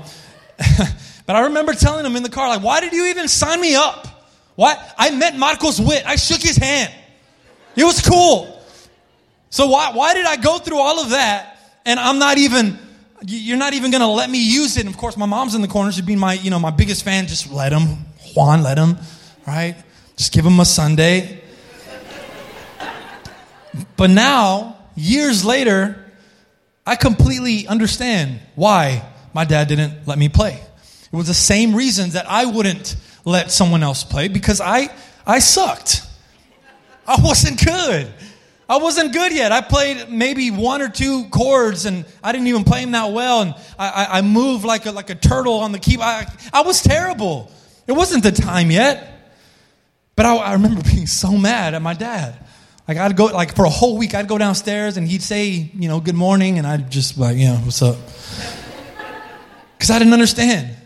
but 1.26 1.36
I 1.36 1.40
remember 1.44 1.74
telling 1.74 2.04
him 2.04 2.16
in 2.16 2.22
the 2.22 2.30
car, 2.30 2.48
like, 2.48 2.62
why 2.62 2.80
did 2.80 2.92
you 2.92 3.06
even 3.06 3.28
sign 3.28 3.60
me 3.60 3.74
up? 3.74 4.06
Why? 4.54 4.76
I 4.96 5.10
met 5.10 5.36
Marcos 5.36 5.78
Witt. 5.80 6.04
I 6.06 6.16
shook 6.16 6.40
his 6.40 6.56
hand. 6.56 6.92
It 7.76 7.84
was 7.84 8.00
cool. 8.00 8.60
So 9.50 9.68
why, 9.68 9.92
why 9.92 10.14
did 10.14 10.26
I 10.26 10.36
go 10.36 10.58
through 10.58 10.78
all 10.78 11.00
of 11.00 11.10
that 11.10 11.58
and 11.84 12.00
I'm 12.00 12.18
not 12.18 12.38
even, 12.38 12.78
you're 13.26 13.58
not 13.58 13.74
even 13.74 13.90
going 13.90 14.00
to 14.00 14.06
let 14.06 14.28
me 14.28 14.42
use 14.42 14.76
it. 14.76 14.80
And 14.80 14.88
of 14.88 14.98
course, 14.98 15.16
my 15.16 15.26
mom's 15.26 15.54
in 15.54 15.62
the 15.62 15.68
corner. 15.68 15.92
She's 15.92 16.04
being 16.04 16.18
my, 16.18 16.34
you 16.34 16.50
know, 16.50 16.58
my 16.58 16.70
biggest 16.70 17.04
fan. 17.04 17.26
Just 17.26 17.50
let 17.50 17.72
him. 17.72 17.98
Juan, 18.34 18.62
let 18.62 18.76
him. 18.76 18.96
right? 19.46 19.76
Just 20.16 20.32
give 20.32 20.44
him 20.44 20.58
a 20.58 20.64
Sunday. 20.64 21.42
But 23.96 24.10
now, 24.10 24.76
years 24.94 25.44
later, 25.44 26.04
I 26.86 26.96
completely 26.96 27.66
understand 27.66 28.40
why 28.54 29.04
my 29.34 29.44
dad 29.44 29.68
didn't 29.68 30.06
let 30.06 30.18
me 30.18 30.28
play. 30.28 30.60
It 31.12 31.16
was 31.16 31.26
the 31.26 31.34
same 31.34 31.74
reasons 31.74 32.14
that 32.14 32.30
I 32.30 32.46
wouldn't 32.46 32.96
let 33.24 33.50
someone 33.50 33.82
else 33.82 34.04
play 34.04 34.28
because 34.28 34.60
I, 34.60 34.88
I 35.26 35.40
sucked. 35.40 36.02
I 37.06 37.20
wasn't 37.22 37.64
good. 37.64 38.12
I 38.68 38.78
wasn't 38.78 39.12
good 39.12 39.32
yet. 39.32 39.52
I 39.52 39.60
played 39.60 40.10
maybe 40.10 40.50
one 40.50 40.82
or 40.82 40.88
two 40.88 41.28
chords 41.28 41.86
and 41.86 42.04
I 42.22 42.32
didn't 42.32 42.48
even 42.48 42.64
play 42.64 42.80
them 42.82 42.92
that 42.92 43.12
well. 43.12 43.42
And 43.42 43.54
I, 43.78 43.88
I, 43.88 44.18
I 44.18 44.22
moved 44.22 44.64
like 44.64 44.86
a, 44.86 44.92
like 44.92 45.10
a 45.10 45.14
turtle 45.14 45.60
on 45.60 45.72
the 45.72 45.78
keyboard. 45.78 46.06
I, 46.08 46.26
I 46.52 46.62
was 46.62 46.82
terrible. 46.82 47.50
It 47.86 47.92
wasn't 47.92 48.24
the 48.24 48.32
time 48.32 48.70
yet. 48.70 49.12
But 50.16 50.26
I, 50.26 50.36
I 50.36 50.52
remember 50.54 50.82
being 50.90 51.06
so 51.06 51.32
mad 51.36 51.74
at 51.74 51.82
my 51.82 51.94
dad. 51.94 52.45
Like 52.88 52.98
I'd 52.98 53.16
go, 53.16 53.26
like 53.26 53.56
for 53.56 53.64
a 53.64 53.70
whole 53.70 53.98
week, 53.98 54.14
I'd 54.14 54.28
go 54.28 54.38
downstairs 54.38 54.96
and 54.96 55.08
he'd 55.08 55.22
say, 55.22 55.46
you 55.46 55.88
know, 55.88 56.00
good 56.00 56.14
morning. 56.14 56.58
And 56.58 56.66
I'd 56.66 56.90
just 56.90 57.18
like, 57.18 57.36
you 57.36 57.46
know, 57.46 57.56
what's 57.56 57.82
up? 57.82 57.96
Because 59.76 59.90
I 59.90 59.98
didn't 59.98 60.14
understand. 60.14 60.76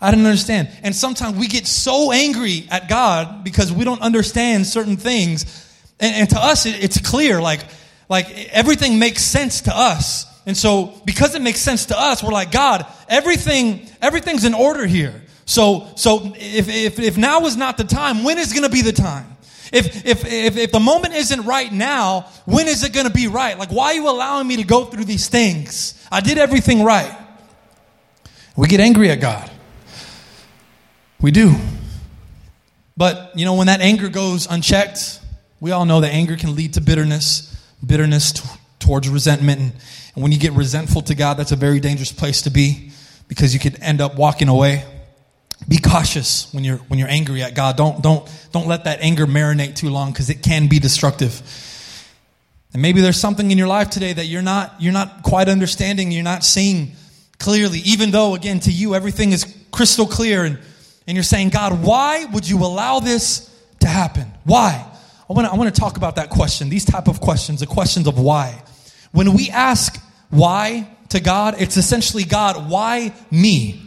I 0.00 0.10
didn't 0.10 0.26
understand. 0.26 0.68
And 0.82 0.94
sometimes 0.94 1.38
we 1.38 1.46
get 1.46 1.66
so 1.66 2.12
angry 2.12 2.66
at 2.70 2.88
God 2.88 3.44
because 3.44 3.72
we 3.72 3.84
don't 3.84 4.02
understand 4.02 4.66
certain 4.66 4.96
things 4.96 5.64
and, 6.00 6.14
and 6.14 6.30
to 6.30 6.38
us, 6.38 6.66
it, 6.66 6.82
it's 6.82 6.98
clear, 7.00 7.40
like, 7.40 7.60
like 8.08 8.28
everything 8.52 8.98
makes 8.98 9.22
sense 9.22 9.62
to 9.62 9.76
us. 9.76 10.26
And 10.46 10.56
so, 10.56 11.00
because 11.06 11.34
it 11.34 11.42
makes 11.42 11.60
sense 11.60 11.86
to 11.86 11.98
us, 11.98 12.22
we're 12.22 12.32
like, 12.32 12.52
God, 12.52 12.86
everything, 13.08 13.88
everything's 14.02 14.44
in 14.44 14.54
order 14.54 14.86
here. 14.86 15.22
So, 15.46 15.88
so 15.96 16.32
if, 16.36 16.68
if, 16.68 16.98
if 16.98 17.16
now 17.16 17.44
is 17.46 17.56
not 17.56 17.78
the 17.78 17.84
time, 17.84 18.24
when 18.24 18.38
is 18.38 18.52
going 18.52 18.64
to 18.64 18.70
be 18.70 18.82
the 18.82 18.92
time? 18.92 19.33
If, 19.74 20.06
if, 20.06 20.24
if, 20.24 20.56
if 20.56 20.70
the 20.70 20.78
moment 20.78 21.14
isn't 21.14 21.46
right 21.46 21.70
now, 21.72 22.28
when 22.44 22.68
is 22.68 22.84
it 22.84 22.92
going 22.92 23.08
to 23.08 23.12
be 23.12 23.26
right? 23.26 23.58
Like, 23.58 23.70
why 23.70 23.86
are 23.86 23.94
you 23.94 24.08
allowing 24.08 24.46
me 24.46 24.56
to 24.56 24.62
go 24.62 24.84
through 24.84 25.04
these 25.04 25.28
things? 25.28 26.00
I 26.12 26.20
did 26.20 26.38
everything 26.38 26.84
right. 26.84 27.12
We 28.56 28.68
get 28.68 28.78
angry 28.78 29.10
at 29.10 29.20
God. 29.20 29.50
We 31.20 31.32
do. 31.32 31.56
But, 32.96 33.32
you 33.34 33.44
know, 33.44 33.54
when 33.54 33.66
that 33.66 33.80
anger 33.80 34.08
goes 34.08 34.46
unchecked, 34.48 35.18
we 35.58 35.72
all 35.72 35.84
know 35.84 36.02
that 36.02 36.12
anger 36.12 36.36
can 36.36 36.54
lead 36.54 36.74
to 36.74 36.80
bitterness, 36.80 37.52
bitterness 37.84 38.30
t- 38.30 38.48
towards 38.78 39.08
resentment. 39.08 39.60
And, 39.60 39.72
and 40.14 40.22
when 40.22 40.30
you 40.30 40.38
get 40.38 40.52
resentful 40.52 41.02
to 41.02 41.16
God, 41.16 41.34
that's 41.34 41.50
a 41.50 41.56
very 41.56 41.80
dangerous 41.80 42.12
place 42.12 42.42
to 42.42 42.50
be 42.50 42.92
because 43.26 43.52
you 43.52 43.58
could 43.58 43.76
end 43.80 44.00
up 44.00 44.14
walking 44.14 44.46
away. 44.46 44.84
Be 45.68 45.78
cautious 45.78 46.52
when 46.52 46.64
you're 46.64 46.76
when 46.76 46.98
you're 46.98 47.08
angry 47.08 47.42
at 47.42 47.54
God. 47.54 47.76
Don't 47.76 48.02
don't 48.02 48.28
don't 48.52 48.66
let 48.66 48.84
that 48.84 49.00
anger 49.00 49.26
marinate 49.26 49.76
too 49.76 49.88
long 49.88 50.12
because 50.12 50.28
it 50.30 50.42
can 50.42 50.68
be 50.68 50.78
destructive. 50.78 51.40
And 52.72 52.82
maybe 52.82 53.00
there's 53.00 53.16
something 53.16 53.50
in 53.50 53.56
your 53.56 53.68
life 53.68 53.88
today 53.88 54.12
that 54.12 54.26
you're 54.26 54.42
not 54.42 54.74
you're 54.80 54.92
not 54.92 55.22
quite 55.22 55.48
understanding, 55.48 56.12
you're 56.12 56.22
not 56.22 56.44
seeing 56.44 56.92
clearly, 57.38 57.78
even 57.80 58.10
though 58.10 58.34
again 58.34 58.60
to 58.60 58.70
you 58.70 58.94
everything 58.94 59.32
is 59.32 59.46
crystal 59.70 60.06
clear 60.06 60.44
and, 60.44 60.58
and 61.06 61.16
you're 61.16 61.24
saying, 61.24 61.48
God, 61.48 61.82
why 61.82 62.24
would 62.26 62.48
you 62.48 62.58
allow 62.58 63.00
this 63.00 63.50
to 63.80 63.86
happen? 63.86 64.30
Why? 64.44 64.86
I 65.28 65.32
want 65.32 65.46
to 65.46 65.52
I 65.52 65.56
want 65.56 65.74
to 65.74 65.80
talk 65.80 65.96
about 65.96 66.16
that 66.16 66.28
question, 66.28 66.68
these 66.68 66.84
type 66.84 67.08
of 67.08 67.20
questions, 67.20 67.60
the 67.60 67.66
questions 67.66 68.06
of 68.06 68.18
why. 68.18 68.62
When 69.12 69.32
we 69.32 69.48
ask 69.48 69.98
why 70.28 70.90
to 71.10 71.20
God, 71.20 71.54
it's 71.58 71.76
essentially 71.76 72.24
God, 72.24 72.68
why 72.68 73.14
me? 73.30 73.80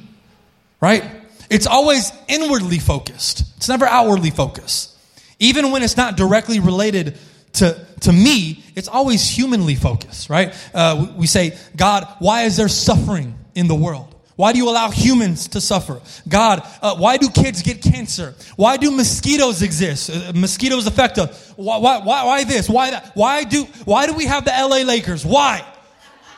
Right? 0.79 1.03
It's 1.49 1.67
always 1.67 2.11
inwardly 2.27 2.79
focused. 2.79 3.43
It's 3.57 3.69
never 3.69 3.85
outwardly 3.85 4.31
focused. 4.31 4.95
Even 5.39 5.71
when 5.71 5.83
it's 5.83 5.97
not 5.97 6.17
directly 6.17 6.59
related 6.59 7.17
to, 7.53 7.85
to 8.01 8.11
me, 8.11 8.63
it's 8.75 8.87
always 8.87 9.27
humanly 9.27 9.75
focused, 9.75 10.29
right? 10.29 10.53
Uh, 10.73 11.13
we 11.15 11.27
say, 11.27 11.57
God, 11.75 12.07
why 12.19 12.43
is 12.43 12.57
there 12.57 12.67
suffering 12.67 13.37
in 13.55 13.67
the 13.67 13.75
world? 13.75 14.13
Why 14.35 14.51
do 14.51 14.59
you 14.59 14.69
allow 14.69 14.91
humans 14.91 15.47
to 15.49 15.61
suffer? 15.61 15.99
God, 16.27 16.61
uh, 16.81 16.95
why 16.95 17.17
do 17.17 17.27
kids 17.29 17.63
get 17.63 17.81
cancer? 17.81 18.35
Why 18.55 18.77
do 18.77 18.91
mosquitoes 18.91 19.63
exist? 19.63 20.11
Uh, 20.11 20.31
mosquitoes 20.35 20.85
affect 20.85 21.17
us. 21.17 21.53
Why, 21.55 21.77
why, 21.79 21.99
why, 22.03 22.43
this? 22.43 22.69
Why 22.69 22.91
that? 22.91 23.11
Why 23.15 23.43
do, 23.43 23.63
why 23.85 24.05
do 24.05 24.13
we 24.13 24.25
have 24.25 24.45
the 24.45 24.51
LA 24.51 24.83
Lakers? 24.83 25.25
Why? 25.25 25.65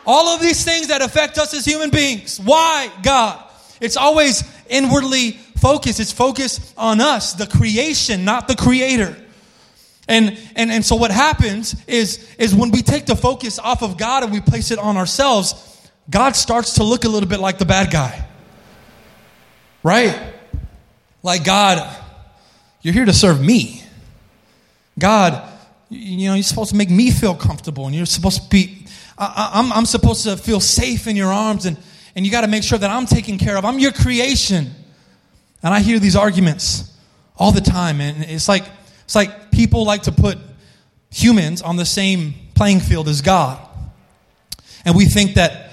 All 0.06 0.30
of 0.30 0.42
these 0.42 0.64
things 0.64 0.88
that 0.88 1.02
affect 1.02 1.38
us 1.38 1.54
as 1.54 1.66
human 1.66 1.90
beings. 1.90 2.40
Why, 2.40 2.90
God? 3.04 3.44
It's 3.82 3.98
always 3.98 4.44
inwardly 4.70 5.32
focused. 5.58 6.00
It's 6.00 6.12
focused 6.12 6.74
on 6.78 7.02
us, 7.02 7.34
the 7.34 7.48
creation, 7.48 8.26
not 8.26 8.48
the 8.48 8.56
creator. 8.56 9.16
And, 10.08 10.40
and, 10.56 10.72
and 10.72 10.84
so 10.84 10.96
what 10.96 11.12
happens 11.12 11.76
is, 11.86 12.34
is 12.40 12.56
when 12.56 12.72
we 12.72 12.82
take 12.82 13.06
the 13.06 13.16
focus 13.16 13.60
off 13.60 13.84
of 13.84 13.98
God 13.98 14.24
and 14.24 14.32
we 14.32 14.42
place 14.42 14.72
it 14.72 14.80
on 14.80 14.98
ourselves, 14.98 15.54
God 16.10 16.36
starts 16.36 16.76
to 16.76 16.84
look 16.84 17.06
a 17.06 17.10
little 17.10 17.30
bit 17.30 17.40
like 17.40 17.60
the 17.60 17.66
bad 17.66 17.92
guy. 17.92 18.26
Right? 19.84 20.20
Like, 21.22 21.44
God, 21.44 21.96
you're 22.82 22.94
here 22.94 23.06
to 23.06 23.14
serve 23.14 23.40
me. 23.40 23.84
God, 24.98 25.48
you 25.90 26.28
know, 26.28 26.34
you're 26.34 26.44
supposed 26.44 26.72
to 26.72 26.76
make 26.76 26.90
me 26.90 27.12
feel 27.12 27.36
comfortable 27.36 27.86
and 27.86 27.96
you're 27.96 28.06
supposed 28.06 28.44
to 28.44 28.50
be, 28.50 28.86
I, 29.18 29.52
I'm, 29.54 29.72
I'm 29.72 29.86
supposed 29.86 30.24
to 30.24 30.38
feel 30.38 30.60
safe 30.60 31.08
in 31.08 31.16
your 31.16 31.32
arms 31.32 31.66
and, 31.66 31.78
and 32.16 32.26
you 32.26 32.32
got 32.32 32.42
to 32.42 32.48
make 32.48 32.64
sure 32.64 32.78
that 32.78 32.90
I'm 32.90 33.06
taken 33.06 33.38
care 33.38 33.58
of. 33.58 33.66
I'm 33.66 33.80
your 33.80 33.92
creation. 33.92 34.72
And 35.62 35.74
I 35.74 35.80
hear 35.80 36.00
these 36.00 36.16
arguments 36.16 36.96
all 37.38 37.52
the 37.52 37.62
time. 37.62 38.02
And 38.02 38.24
it's 38.24 38.48
like, 38.48 38.64
it's 39.04 39.16
like 39.16 39.52
people 39.52 39.86
like 39.86 40.04
to 40.04 40.12
put 40.12 40.38
humans 41.12 41.62
on 41.62 41.76
the 41.76 41.86
same 41.86 42.34
playing 42.56 42.80
field 42.80 43.08
as 43.08 43.22
God. 43.22 43.60
And 44.86 44.96
we 44.96 45.06
think 45.06 45.36
that 45.36 45.72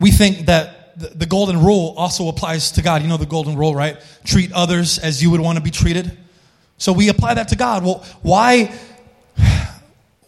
we 0.00 0.10
think 0.10 0.46
that 0.46 0.78
the, 0.98 1.26
golden 1.26 1.64
rule 1.64 1.94
also 1.96 2.28
applies 2.28 2.72
to 2.72 2.82
God. 2.82 3.02
You 3.02 3.08
know 3.08 3.16
the 3.16 3.26
golden 3.26 3.56
rule, 3.56 3.74
right? 3.74 3.96
Treat 4.24 4.52
others 4.52 4.98
as 4.98 5.22
you 5.22 5.30
would 5.30 5.40
want 5.40 5.58
to 5.58 5.62
be 5.62 5.70
treated. 5.70 6.16
So 6.76 6.92
we 6.92 7.08
apply 7.08 7.34
that 7.34 7.48
to 7.48 7.56
God. 7.56 7.84
Well, 7.84 8.04
why, 8.22 8.72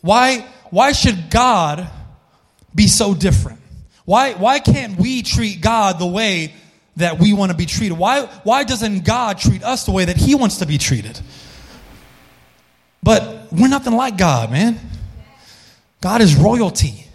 why, 0.00 0.46
why 0.70 0.92
should 0.92 1.30
God 1.30 1.88
be 2.74 2.88
so 2.88 3.14
different? 3.14 3.59
Why, 4.10 4.32
why 4.32 4.58
can't 4.58 4.98
we 4.98 5.22
treat 5.22 5.60
God 5.60 6.00
the 6.00 6.06
way 6.06 6.52
that 6.96 7.20
we 7.20 7.32
want 7.32 7.52
to 7.52 7.56
be 7.56 7.64
treated? 7.64 7.96
Why, 7.96 8.22
why 8.42 8.64
doesn't 8.64 9.04
God 9.04 9.38
treat 9.38 9.62
us 9.62 9.86
the 9.86 9.92
way 9.92 10.04
that 10.04 10.16
He 10.16 10.34
wants 10.34 10.56
to 10.56 10.66
be 10.66 10.78
treated? 10.78 11.20
But 13.04 13.52
we're 13.52 13.68
nothing 13.68 13.92
like 13.92 14.18
God, 14.18 14.50
man. 14.50 14.80
God 16.00 16.22
is 16.22 16.34
royalty. 16.34 17.06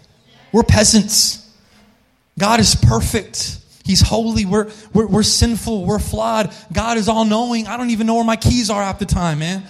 We're 0.52 0.62
peasants. 0.62 1.46
God 2.38 2.60
is 2.60 2.74
perfect. 2.74 3.58
He's 3.84 4.00
holy. 4.00 4.46
We're, 4.46 4.72
we're, 4.94 5.06
we're 5.06 5.22
sinful. 5.22 5.84
We're 5.84 5.98
flawed. 5.98 6.50
God 6.72 6.96
is 6.96 7.10
all 7.10 7.26
knowing. 7.26 7.66
I 7.66 7.76
don't 7.76 7.90
even 7.90 8.06
know 8.06 8.14
where 8.14 8.24
my 8.24 8.36
keys 8.36 8.70
are 8.70 8.82
half 8.82 9.00
the 9.00 9.04
time, 9.04 9.40
man. 9.40 9.64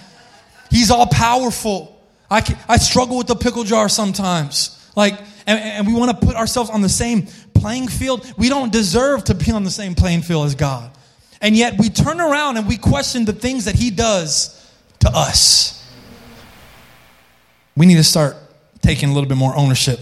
He's 0.71 0.91
all 0.91 1.07
powerful. 1.07 2.01
I, 2.31 2.39
can, 2.39 2.57
I 2.69 2.77
struggle 2.77 3.17
with 3.17 3.27
the 3.27 3.35
pickle 3.35 3.65
jar 3.65 3.89
sometimes. 3.89 4.73
Like, 4.95 5.19
and, 5.47 5.59
and 5.59 5.87
we 5.87 5.93
want 5.93 6.11
to 6.11 6.25
put 6.25 6.35
ourselves 6.35 6.69
on 6.69 6.81
the 6.81 6.89
same 6.89 7.27
playing 7.55 7.87
field. 7.87 8.31
We 8.37 8.49
don't 8.49 8.71
deserve 8.71 9.23
to 9.25 9.33
be 9.33 9.51
on 9.51 9.63
the 9.63 9.71
same 9.71 9.95
playing 9.95 10.21
field 10.21 10.45
as 10.45 10.55
God. 10.55 10.91
And 11.41 11.55
yet 11.55 11.79
we 11.79 11.89
turn 11.89 12.19
around 12.19 12.57
and 12.57 12.67
we 12.67 12.77
question 12.77 13.25
the 13.25 13.33
things 13.33 13.65
that 13.65 13.75
He 13.75 13.89
does 13.89 14.53
to 14.99 15.09
us. 15.09 15.73
We 17.75 17.85
need 17.85 17.95
to 17.95 18.03
start 18.03 18.35
taking 18.81 19.09
a 19.09 19.13
little 19.13 19.29
bit 19.29 19.37
more 19.37 19.55
ownership 19.55 19.99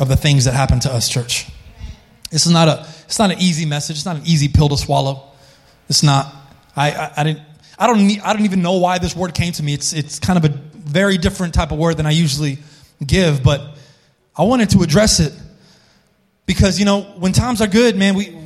of 0.00 0.08
the 0.08 0.16
things 0.16 0.44
that 0.44 0.54
happen 0.54 0.80
to 0.80 0.92
us, 0.92 1.08
church. 1.08 1.46
This 2.30 2.46
is 2.46 2.52
not 2.52 2.68
a, 2.68 2.86
it's 3.04 3.18
not 3.18 3.30
an 3.30 3.38
easy 3.38 3.64
message. 3.64 3.96
It's 3.96 4.06
not 4.06 4.16
an 4.16 4.22
easy 4.24 4.48
pill 4.48 4.68
to 4.68 4.76
swallow. 4.76 5.30
It's 5.88 6.02
not. 6.02 6.32
I, 6.76 6.92
I, 6.92 7.12
I 7.16 7.24
didn't, 7.24 7.40
I 7.78 7.86
don't, 7.86 8.06
need, 8.06 8.20
I 8.20 8.32
don't 8.32 8.44
even 8.44 8.62
know 8.62 8.74
why 8.74 8.98
this 8.98 9.16
word 9.16 9.34
came 9.34 9.52
to 9.52 9.62
me. 9.62 9.74
It's, 9.74 9.92
it's 9.92 10.18
kind 10.18 10.36
of 10.36 10.44
a 10.44 10.54
very 10.74 11.16
different 11.16 11.54
type 11.54 11.72
of 11.72 11.78
word 11.78 11.96
than 11.96 12.06
I 12.06 12.10
usually 12.10 12.58
give, 13.04 13.42
but 13.42 13.76
I 14.36 14.44
wanted 14.44 14.70
to 14.70 14.82
address 14.82 15.20
it 15.20 15.32
because, 16.46 16.78
you 16.78 16.84
know, 16.84 17.02
when 17.02 17.32
times 17.32 17.60
are 17.60 17.66
good, 17.66 17.96
man, 17.96 18.14
we, 18.14 18.36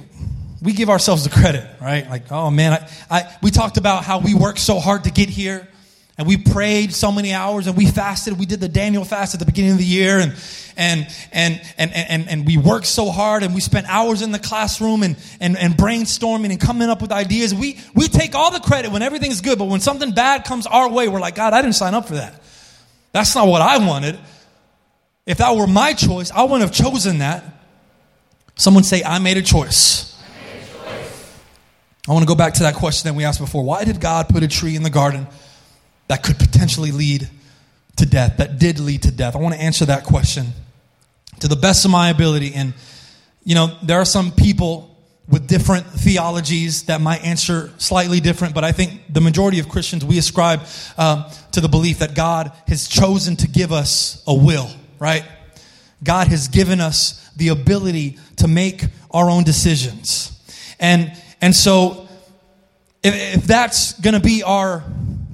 we 0.62 0.72
give 0.72 0.90
ourselves 0.90 1.24
the 1.24 1.30
credit, 1.30 1.68
right? 1.80 2.08
Like, 2.08 2.30
oh 2.32 2.50
man, 2.50 2.72
I, 2.72 2.88
I, 3.10 3.36
we 3.42 3.50
talked 3.50 3.76
about 3.76 4.04
how 4.04 4.18
we 4.18 4.34
worked 4.34 4.58
so 4.58 4.78
hard 4.78 5.04
to 5.04 5.10
get 5.10 5.28
here. 5.28 5.68
And 6.16 6.28
we 6.28 6.36
prayed 6.36 6.94
so 6.94 7.10
many 7.10 7.32
hours 7.32 7.66
and 7.66 7.76
we 7.76 7.86
fasted. 7.86 8.38
We 8.38 8.46
did 8.46 8.60
the 8.60 8.68
Daniel 8.68 9.04
fast 9.04 9.34
at 9.34 9.40
the 9.40 9.46
beginning 9.46 9.72
of 9.72 9.78
the 9.78 9.84
year 9.84 10.20
and, 10.20 10.36
and, 10.76 11.08
and, 11.32 11.60
and, 11.76 11.92
and, 11.92 12.28
and 12.28 12.46
we 12.46 12.56
worked 12.56 12.86
so 12.86 13.10
hard 13.10 13.42
and 13.42 13.52
we 13.52 13.60
spent 13.60 13.88
hours 13.88 14.22
in 14.22 14.30
the 14.30 14.38
classroom 14.38 15.02
and, 15.02 15.16
and, 15.40 15.58
and 15.58 15.74
brainstorming 15.74 16.50
and 16.50 16.60
coming 16.60 16.88
up 16.88 17.02
with 17.02 17.10
ideas. 17.10 17.52
We, 17.52 17.80
we 17.96 18.06
take 18.06 18.36
all 18.36 18.52
the 18.52 18.60
credit 18.60 18.92
when 18.92 19.02
everything's 19.02 19.40
good, 19.40 19.58
but 19.58 19.64
when 19.64 19.80
something 19.80 20.12
bad 20.12 20.44
comes 20.44 20.68
our 20.68 20.88
way, 20.88 21.08
we're 21.08 21.18
like, 21.18 21.34
God, 21.34 21.52
I 21.52 21.62
didn't 21.62 21.74
sign 21.74 21.94
up 21.94 22.06
for 22.06 22.14
that. 22.14 22.40
That's 23.10 23.34
not 23.34 23.48
what 23.48 23.60
I 23.60 23.84
wanted. 23.84 24.16
If 25.26 25.38
that 25.38 25.56
were 25.56 25.66
my 25.66 25.94
choice, 25.94 26.30
I 26.30 26.42
wouldn't 26.42 26.62
have 26.62 26.72
chosen 26.72 27.18
that. 27.18 27.44
Someone 28.56 28.84
say, 28.84 29.02
I 29.02 29.18
made 29.18 29.36
a 29.36 29.42
choice. 29.42 30.14
I 32.06 32.12
want 32.12 32.22
to 32.22 32.26
go 32.26 32.34
back 32.34 32.54
to 32.54 32.64
that 32.64 32.74
question 32.74 33.08
that 33.08 33.16
we 33.16 33.24
asked 33.24 33.40
before. 33.40 33.64
Why 33.64 33.84
did 33.84 34.00
God 34.00 34.28
put 34.28 34.42
a 34.42 34.48
tree 34.48 34.76
in 34.76 34.82
the 34.82 34.90
garden 34.90 35.26
that 36.08 36.22
could 36.22 36.38
potentially 36.38 36.92
lead 36.92 37.28
to 37.96 38.06
death, 38.06 38.36
that 38.36 38.58
did 38.58 38.78
lead 38.78 39.04
to 39.04 39.10
death? 39.10 39.34
I 39.34 39.38
want 39.38 39.54
to 39.54 39.60
answer 39.60 39.86
that 39.86 40.04
question 40.04 40.48
to 41.40 41.48
the 41.48 41.56
best 41.56 41.84
of 41.86 41.90
my 41.90 42.10
ability. 42.10 42.52
And, 42.54 42.74
you 43.42 43.54
know, 43.54 43.78
there 43.82 43.98
are 43.98 44.04
some 44.04 44.32
people 44.32 44.94
with 45.26 45.48
different 45.48 45.86
theologies 45.86 46.82
that 46.84 47.00
might 47.00 47.24
answer 47.24 47.72
slightly 47.78 48.20
different, 48.20 48.54
but 48.54 48.64
I 48.64 48.72
think 48.72 49.00
the 49.08 49.22
majority 49.22 49.58
of 49.58 49.70
Christians, 49.70 50.04
we 50.04 50.18
ascribe 50.18 50.60
um, 50.98 51.24
to 51.52 51.62
the 51.62 51.68
belief 51.68 52.00
that 52.00 52.14
God 52.14 52.52
has 52.66 52.86
chosen 52.86 53.36
to 53.36 53.48
give 53.48 53.72
us 53.72 54.22
a 54.26 54.34
will, 54.34 54.68
right? 55.04 55.22
God 56.02 56.28
has 56.28 56.48
given 56.48 56.80
us 56.80 57.28
the 57.36 57.48
ability 57.48 58.18
to 58.36 58.48
make 58.48 58.84
our 59.10 59.28
own 59.28 59.44
decisions. 59.44 60.32
And, 60.80 61.12
and 61.42 61.54
so, 61.54 62.08
if, 63.02 63.36
if 63.36 63.44
that's 63.44 64.00
going 64.00 64.14
to 64.14 64.20
be 64.20 64.42
our 64.42 64.82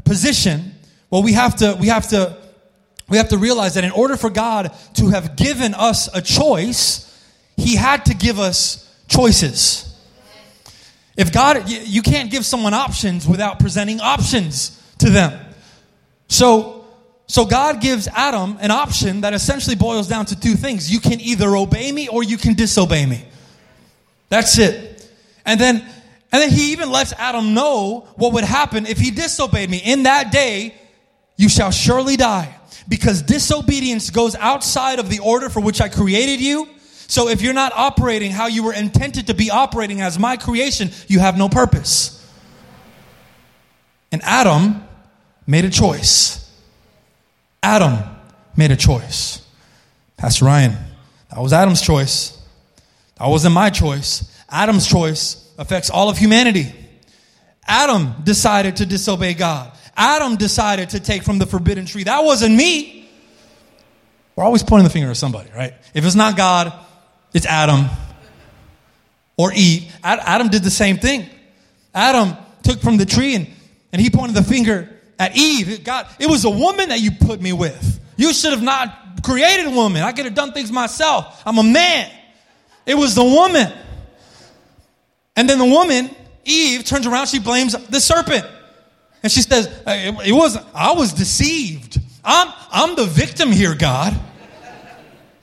position, 0.04 0.72
well, 1.08 1.22
we 1.22 1.34
have 1.34 1.54
to, 1.58 1.76
we 1.80 1.86
have 1.86 2.08
to, 2.08 2.36
we 3.08 3.16
have 3.16 3.28
to 3.28 3.38
realize 3.38 3.74
that 3.74 3.84
in 3.84 3.92
order 3.92 4.16
for 4.16 4.28
God 4.28 4.74
to 4.94 5.10
have 5.10 5.36
given 5.36 5.72
us 5.74 6.12
a 6.12 6.20
choice, 6.20 7.06
He 7.56 7.76
had 7.76 8.06
to 8.06 8.14
give 8.14 8.40
us 8.40 8.92
choices. 9.06 9.86
If 11.16 11.32
God, 11.32 11.68
you 11.68 12.02
can't 12.02 12.28
give 12.28 12.44
someone 12.44 12.74
options 12.74 13.28
without 13.28 13.60
presenting 13.60 14.00
options 14.00 14.76
to 14.98 15.10
them. 15.10 15.46
So, 16.26 16.79
so 17.30 17.44
God 17.44 17.80
gives 17.80 18.08
Adam 18.08 18.58
an 18.60 18.70
option 18.70 19.20
that 19.20 19.34
essentially 19.34 19.76
boils 19.76 20.08
down 20.08 20.26
to 20.26 20.38
two 20.38 20.54
things. 20.54 20.92
You 20.92 21.00
can 21.00 21.20
either 21.20 21.54
obey 21.54 21.92
me 21.92 22.08
or 22.08 22.24
you 22.24 22.36
can 22.36 22.54
disobey 22.54 23.06
me. 23.06 23.24
That's 24.28 24.58
it. 24.58 25.08
And 25.46 25.60
then, 25.60 25.76
and 26.32 26.42
then 26.42 26.50
he 26.50 26.72
even 26.72 26.90
lets 26.90 27.12
Adam 27.12 27.54
know 27.54 28.08
what 28.16 28.32
would 28.32 28.44
happen 28.44 28.86
if 28.86 28.98
he 28.98 29.10
disobeyed 29.10 29.70
me. 29.70 29.78
In 29.78 30.04
that 30.04 30.32
day, 30.32 30.74
you 31.36 31.48
shall 31.48 31.70
surely 31.70 32.16
die 32.16 32.54
because 32.88 33.22
disobedience 33.22 34.10
goes 34.10 34.34
outside 34.34 34.98
of 34.98 35.08
the 35.08 35.20
order 35.20 35.48
for 35.48 35.60
which 35.60 35.80
I 35.80 35.88
created 35.88 36.40
you 36.40 36.68
so 37.10 37.28
if 37.28 37.42
you're 37.42 37.52
not 37.52 37.72
operating 37.74 38.30
how 38.30 38.46
you 38.46 38.62
were 38.62 38.72
intended 38.72 39.26
to 39.26 39.34
be 39.34 39.50
operating 39.50 40.00
as 40.00 40.16
my 40.16 40.36
creation, 40.36 40.92
you 41.08 41.18
have 41.18 41.36
no 41.36 41.48
purpose. 41.48 42.24
And 44.12 44.22
Adam 44.22 44.84
made 45.44 45.64
a 45.64 45.70
choice. 45.70 46.39
Adam 47.62 47.98
made 48.56 48.70
a 48.70 48.76
choice. 48.76 49.46
Pastor 50.16 50.44
Ryan, 50.44 50.76
that 51.30 51.40
was 51.40 51.52
Adam's 51.52 51.82
choice. 51.82 52.36
That 53.18 53.28
wasn't 53.28 53.54
my 53.54 53.70
choice. 53.70 54.30
Adam's 54.48 54.86
choice 54.86 55.52
affects 55.58 55.90
all 55.90 56.08
of 56.08 56.18
humanity. 56.18 56.72
Adam 57.66 58.14
decided 58.24 58.76
to 58.76 58.86
disobey 58.86 59.34
God. 59.34 59.70
Adam 59.96 60.36
decided 60.36 60.90
to 60.90 61.00
take 61.00 61.22
from 61.22 61.38
the 61.38 61.46
forbidden 61.46 61.86
tree. 61.86 62.04
That 62.04 62.24
wasn't 62.24 62.56
me. 62.56 63.08
We're 64.34 64.44
always 64.44 64.62
pointing 64.62 64.84
the 64.84 64.90
finger 64.90 65.10
at 65.10 65.16
somebody, 65.16 65.50
right? 65.54 65.74
If 65.92 66.04
it's 66.04 66.14
not 66.14 66.36
God, 66.36 66.72
it's 67.34 67.46
Adam 67.46 67.86
or 69.36 69.52
Eve. 69.52 69.94
Adam 70.02 70.48
did 70.48 70.62
the 70.62 70.70
same 70.70 70.96
thing. 70.96 71.28
Adam 71.94 72.36
took 72.62 72.80
from 72.80 72.96
the 72.96 73.06
tree 73.06 73.34
and, 73.34 73.48
and 73.92 74.00
he 74.00 74.10
pointed 74.10 74.34
the 74.34 74.42
finger 74.42 74.88
at 75.20 75.36
Eve. 75.36 75.84
God, 75.84 76.08
it 76.18 76.26
was 76.26 76.44
a 76.44 76.50
woman 76.50 76.88
that 76.88 77.00
you 77.00 77.12
put 77.12 77.40
me 77.40 77.52
with. 77.52 78.00
You 78.16 78.32
should 78.32 78.52
have 78.52 78.62
not 78.62 79.22
created 79.22 79.66
a 79.66 79.70
woman. 79.70 80.02
I 80.02 80.12
could 80.12 80.24
have 80.24 80.34
done 80.34 80.52
things 80.52 80.72
myself. 80.72 81.42
I'm 81.46 81.58
a 81.58 81.62
man. 81.62 82.10
It 82.86 82.94
was 82.94 83.14
the 83.14 83.22
woman. 83.22 83.70
And 85.36 85.48
then 85.48 85.58
the 85.58 85.66
woman, 85.66 86.10
Eve, 86.44 86.84
turns 86.84 87.06
around, 87.06 87.26
she 87.28 87.38
blames 87.38 87.72
the 87.88 88.00
serpent. 88.00 88.46
And 89.22 89.30
she 89.30 89.42
says, 89.42 89.68
uh, 89.86 90.22
It 90.24 90.32
wasn't, 90.32 90.66
I 90.74 90.92
was 90.92 91.12
deceived. 91.12 92.00
I'm, 92.24 92.52
I'm 92.72 92.96
the 92.96 93.04
victim 93.04 93.52
here, 93.52 93.74
God. 93.74 94.18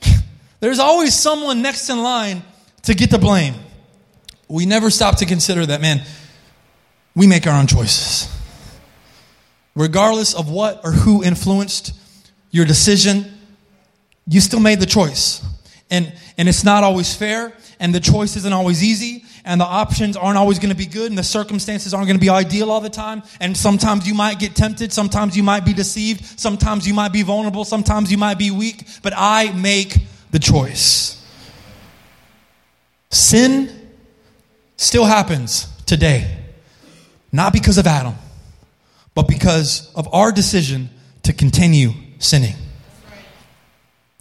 There's 0.59 0.79
always 0.79 1.13
someone 1.15 1.61
next 1.61 1.89
in 1.89 2.01
line 2.01 2.41
to 2.83 2.95
get 2.95 3.11
the 3.11 3.19
blame. 3.19 3.53
We 4.47 4.65
never 4.65 4.89
stop 4.89 5.17
to 5.17 5.25
consider 5.25 5.65
that, 5.67 5.81
man, 5.81 6.01
we 7.15 7.27
make 7.27 7.45
our 7.45 7.59
own 7.59 7.67
choices. 7.67 8.36
Regardless 9.77 10.33
of 10.33 10.49
what 10.49 10.81
or 10.83 10.91
who 10.91 11.23
influenced 11.23 11.93
your 12.49 12.65
decision, 12.65 13.31
you 14.27 14.41
still 14.41 14.59
made 14.59 14.79
the 14.79 14.87
choice. 14.87 15.45
And, 15.91 16.11
and 16.35 16.49
it's 16.49 16.63
not 16.63 16.83
always 16.83 17.15
fair, 17.15 17.53
and 17.79 17.93
the 17.93 17.99
choice 17.99 18.35
isn't 18.35 18.51
always 18.51 18.83
easy, 18.83 19.23
and 19.45 19.61
the 19.61 19.65
options 19.65 20.17
aren't 20.17 20.39
always 20.39 20.57
going 20.57 20.71
to 20.71 20.75
be 20.75 20.87
good, 20.87 21.11
and 21.11 21.17
the 21.17 21.23
circumstances 21.23 21.93
aren't 21.93 22.07
going 22.07 22.17
to 22.17 22.21
be 22.21 22.27
ideal 22.27 22.71
all 22.71 22.81
the 22.81 22.89
time. 22.89 23.21
And 23.39 23.55
sometimes 23.55 24.07
you 24.07 24.15
might 24.15 24.39
get 24.39 24.55
tempted, 24.55 24.91
sometimes 24.91 25.37
you 25.37 25.43
might 25.43 25.63
be 25.63 25.73
deceived, 25.73 26.39
sometimes 26.39 26.87
you 26.87 26.95
might 26.95 27.13
be 27.13 27.21
vulnerable, 27.21 27.63
sometimes 27.63 28.11
you 28.11 28.17
might 28.17 28.39
be 28.39 28.49
weak, 28.49 28.87
but 29.03 29.13
I 29.15 29.51
make 29.51 29.95
the 30.31 30.39
choice. 30.39 31.23
Sin 33.11 33.69
still 34.75 35.05
happens 35.05 35.67
today, 35.85 36.35
not 37.31 37.53
because 37.53 37.77
of 37.77 37.85
Adam, 37.85 38.15
but 39.17 39.27
because 39.27 39.91
of 39.95 40.13
our 40.13 40.31
decision 40.31 40.91
to 41.23 41.33
continue 41.33 41.89
sinning. 42.19 42.53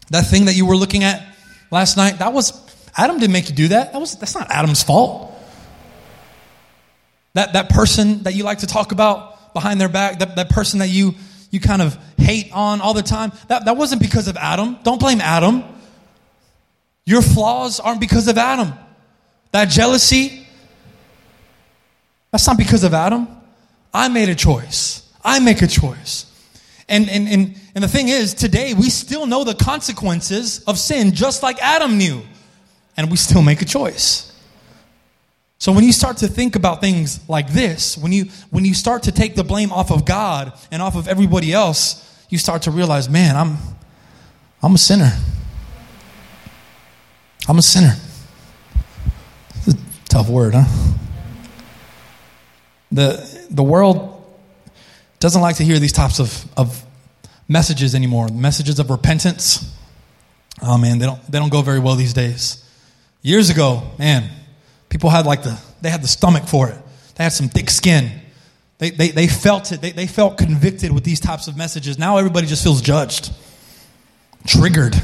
That 0.09 0.23
thing 0.23 0.47
that 0.47 0.57
you 0.57 0.65
were 0.65 0.75
looking 0.75 1.05
at 1.05 1.37
last 1.71 1.99
night, 1.99 2.21
that 2.21 2.33
was 2.33 2.59
Adam 2.97 3.19
didn't 3.19 3.35
make 3.35 3.51
you 3.51 3.55
do 3.55 3.69
that. 3.69 3.93
That 3.93 3.99
was 3.99 4.17
that's 4.17 4.35
not 4.35 4.51
Adam's 4.51 4.83
fault. 4.83 5.39
That 7.35 7.53
that 7.53 7.69
person 7.69 8.23
that 8.23 8.33
you 8.37 8.45
like 8.45 8.61
to 8.61 8.67
talk 8.67 8.91
about 8.93 9.53
behind 9.53 9.79
their 9.79 9.91
back, 9.91 10.21
that, 10.21 10.35
that 10.37 10.49
person 10.49 10.79
that 10.79 10.89
you 10.89 11.13
you 11.51 11.61
kind 11.61 11.83
of 11.83 11.99
hate 12.17 12.51
on 12.55 12.81
all 12.81 12.95
the 12.95 13.03
time, 13.03 13.33
that, 13.49 13.67
that 13.67 13.77
wasn't 13.77 14.01
because 14.01 14.29
of 14.29 14.39
Adam. 14.39 14.79
Don't 14.83 14.99
blame 14.99 15.21
Adam. 15.21 15.63
Your 17.05 17.21
flaws 17.21 17.81
aren't 17.81 18.01
because 18.01 18.29
of 18.29 18.39
Adam. 18.39 18.73
That 19.53 19.67
jealousy, 19.67 20.47
that's 22.31 22.47
not 22.47 22.57
because 22.57 22.83
of 22.83 22.95
Adam. 22.95 23.36
I 23.97 24.09
made 24.09 24.29
a 24.29 24.35
choice. 24.35 25.11
I 25.25 25.39
make 25.39 25.63
a 25.63 25.67
choice. 25.67 26.27
And, 26.87 27.09
and, 27.09 27.27
and, 27.27 27.57
and 27.75 27.83
the 27.83 27.89
thing 27.89 28.09
is, 28.09 28.35
today 28.35 28.75
we 28.75 28.91
still 28.91 29.25
know 29.25 29.43
the 29.43 29.55
consequences 29.55 30.63
of 30.65 30.79
sin 30.79 31.13
just 31.15 31.43
like 31.43 31.59
Adam 31.63 31.97
knew. 31.97 32.21
And 32.99 33.11
we 33.11 33.17
still 33.17 33.41
make 33.41 33.63
a 33.63 33.65
choice. 33.65 34.39
So 35.59 35.73
when 35.73 35.83
you 35.83 35.93
start 35.93 36.19
to 36.19 36.29
think 36.29 36.57
about 36.57 36.83
things 36.83 37.27
like 37.27 37.49
this, 37.49 37.97
when 37.97 38.13
you, 38.13 38.27
when 38.51 38.67
you 38.67 38.75
start 38.75 39.05
to 39.05 39.13
take 39.13 39.35
the 39.35 39.45
blame 39.45 39.73
off 39.73 39.91
of 39.91 40.05
God 40.05 40.53
and 40.71 40.83
off 40.83 40.95
of 40.95 41.09
everybody 41.09 41.55
else, 41.55 42.27
you 42.29 42.37
start 42.37 42.63
to 42.63 42.71
realize, 42.71 43.09
man, 43.09 43.35
I'm, 43.35 43.57
I'm 44.63 44.75
a 44.75 44.79
sinner. 44.79 45.13
I'm 47.49 47.57
a 47.57 47.63
sinner. 47.63 47.95
A 49.67 49.75
tough 50.11 50.29
word, 50.29 50.53
huh? 50.55 50.65
The, 52.93 53.36
the 53.51 53.63
world 53.63 54.13
doesn't 55.19 55.41
like 55.41 55.57
to 55.57 55.65
hear 55.65 55.79
these 55.79 55.93
types 55.93 56.19
of, 56.21 56.45
of 56.57 56.85
messages 57.49 57.95
anymore. 57.95 58.29
Messages 58.29 58.79
of 58.79 58.91
repentance. 58.91 59.75
Oh 60.63 60.79
man, 60.79 60.99
they 60.99 61.07
don't, 61.07 61.31
they 61.31 61.39
don't 61.39 61.53
go 61.53 61.63
very 61.63 61.79
well 61.79 61.95
these 61.95 62.13
days. 62.13 62.63
Years 63.23 63.51
ago, 63.51 63.83
man, 63.99 64.31
people 64.89 65.11
had 65.11 65.27
like 65.27 65.43
the, 65.43 65.59
they 65.81 65.91
had 65.91 66.03
the 66.03 66.09
stomach 66.09 66.45
for 66.47 66.69
it. 66.69 66.79
They 67.17 67.25
had 67.25 67.33
some 67.33 67.49
thick 67.49 67.71
skin. 67.71 68.11
They, 68.79 68.91
they, 68.91 69.09
they 69.11 69.27
felt 69.27 69.73
it. 69.73 69.81
They, 69.81 69.93
they 69.93 70.07
felt 70.07 70.39
convicted 70.39 70.93
with 70.93 71.05
these 71.05 71.21
types 71.21 71.49
of 71.49 71.57
messages. 71.57 71.99
Now 71.99 72.19
everybody 72.19 72.47
just 72.47 72.63
feels 72.63 72.83
judged, 72.83 73.33
triggered. 74.47 74.95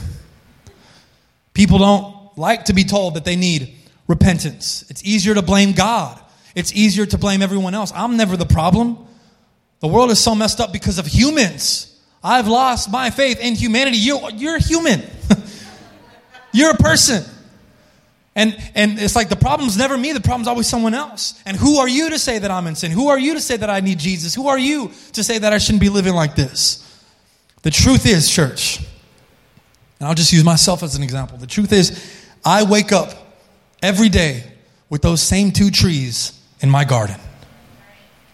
People 1.55 1.78
don't 1.78 2.38
like 2.38 2.66
to 2.66 2.74
be 2.74 2.85
told 2.85 3.14
that 3.14 3.24
they 3.24 3.37
need 3.37 3.74
repentance. 4.09 4.85
It's 4.90 5.02
easier 5.05 5.35
to 5.35 5.42
blame 5.42 5.72
God. 5.72 6.21
It's 6.55 6.73
easier 6.75 7.07
to 7.07 7.19
blame 7.19 7.43
everyone 7.43 7.75
else. 7.75 7.93
I'm 7.95 8.17
never 8.17 8.37
the 8.37 8.47
problem. 8.47 8.99
The 9.81 9.88
world 9.88 10.11
is 10.11 10.21
so 10.21 10.35
messed 10.35 10.61
up 10.61 10.73
because 10.73 10.99
of 10.99 11.07
humans. 11.07 11.88
I've 12.23 12.47
lost 12.47 12.91
my 12.91 13.11
faith 13.11 13.41
in 13.41 13.55
humanity. 13.55 13.97
You, 13.97 14.21
you're 14.35 14.59
human. 14.59 15.03
you're 16.53 16.71
a 16.71 16.77
person. 16.77 17.25
And, 18.35 18.57
and 18.75 18.99
it's 18.99 19.17
like 19.17 19.29
the 19.29 19.37
problem's 19.37 19.77
never 19.77 19.99
me, 19.99 20.12
the 20.12 20.21
problem's 20.21 20.49
always 20.49 20.67
someone 20.67 20.95
else. 20.95 21.41
And 21.45 21.57
who 21.57 21.79
are 21.79 21.88
you 21.88 22.11
to 22.11 22.19
say 22.19 22.38
that 22.38 22.51
I'm 22.51 22.67
in 22.67 22.75
sin? 22.75 22.91
Who 22.91 23.09
are 23.09 23.19
you 23.19 23.35
to 23.35 23.41
say 23.41 23.57
that 23.57 23.69
I 23.69 23.81
need 23.81 23.99
Jesus? 23.99 24.35
Who 24.35 24.49
are 24.49 24.59
you 24.59 24.91
to 25.12 25.25
say 25.25 25.38
that 25.38 25.53
I 25.53 25.59
shouldn't 25.59 25.83
be 25.83 25.91
living 25.91 26.15
like 26.15 26.35
this? 26.35 26.79
The 27.62 27.71
truth 27.71 28.07
is, 28.07 28.31
church, 28.31 28.79
and 29.99 30.09
I'll 30.09 30.15
just 30.15 30.33
use 30.33 30.45
myself 30.45 30.83
as 30.83 30.97
an 30.97 31.03
example. 31.03 31.38
The 31.38 31.47
truth 31.47 31.73
is, 31.73 32.27
I 32.45 32.65
wake 32.65 32.91
up 32.91 33.11
every 33.83 34.09
day 34.09 34.45
with 34.88 35.03
those 35.03 35.23
same 35.23 35.53
two 35.53 35.71
trees 35.71 36.41
in 36.62 36.70
my 36.70 36.85
garden. 36.85 37.16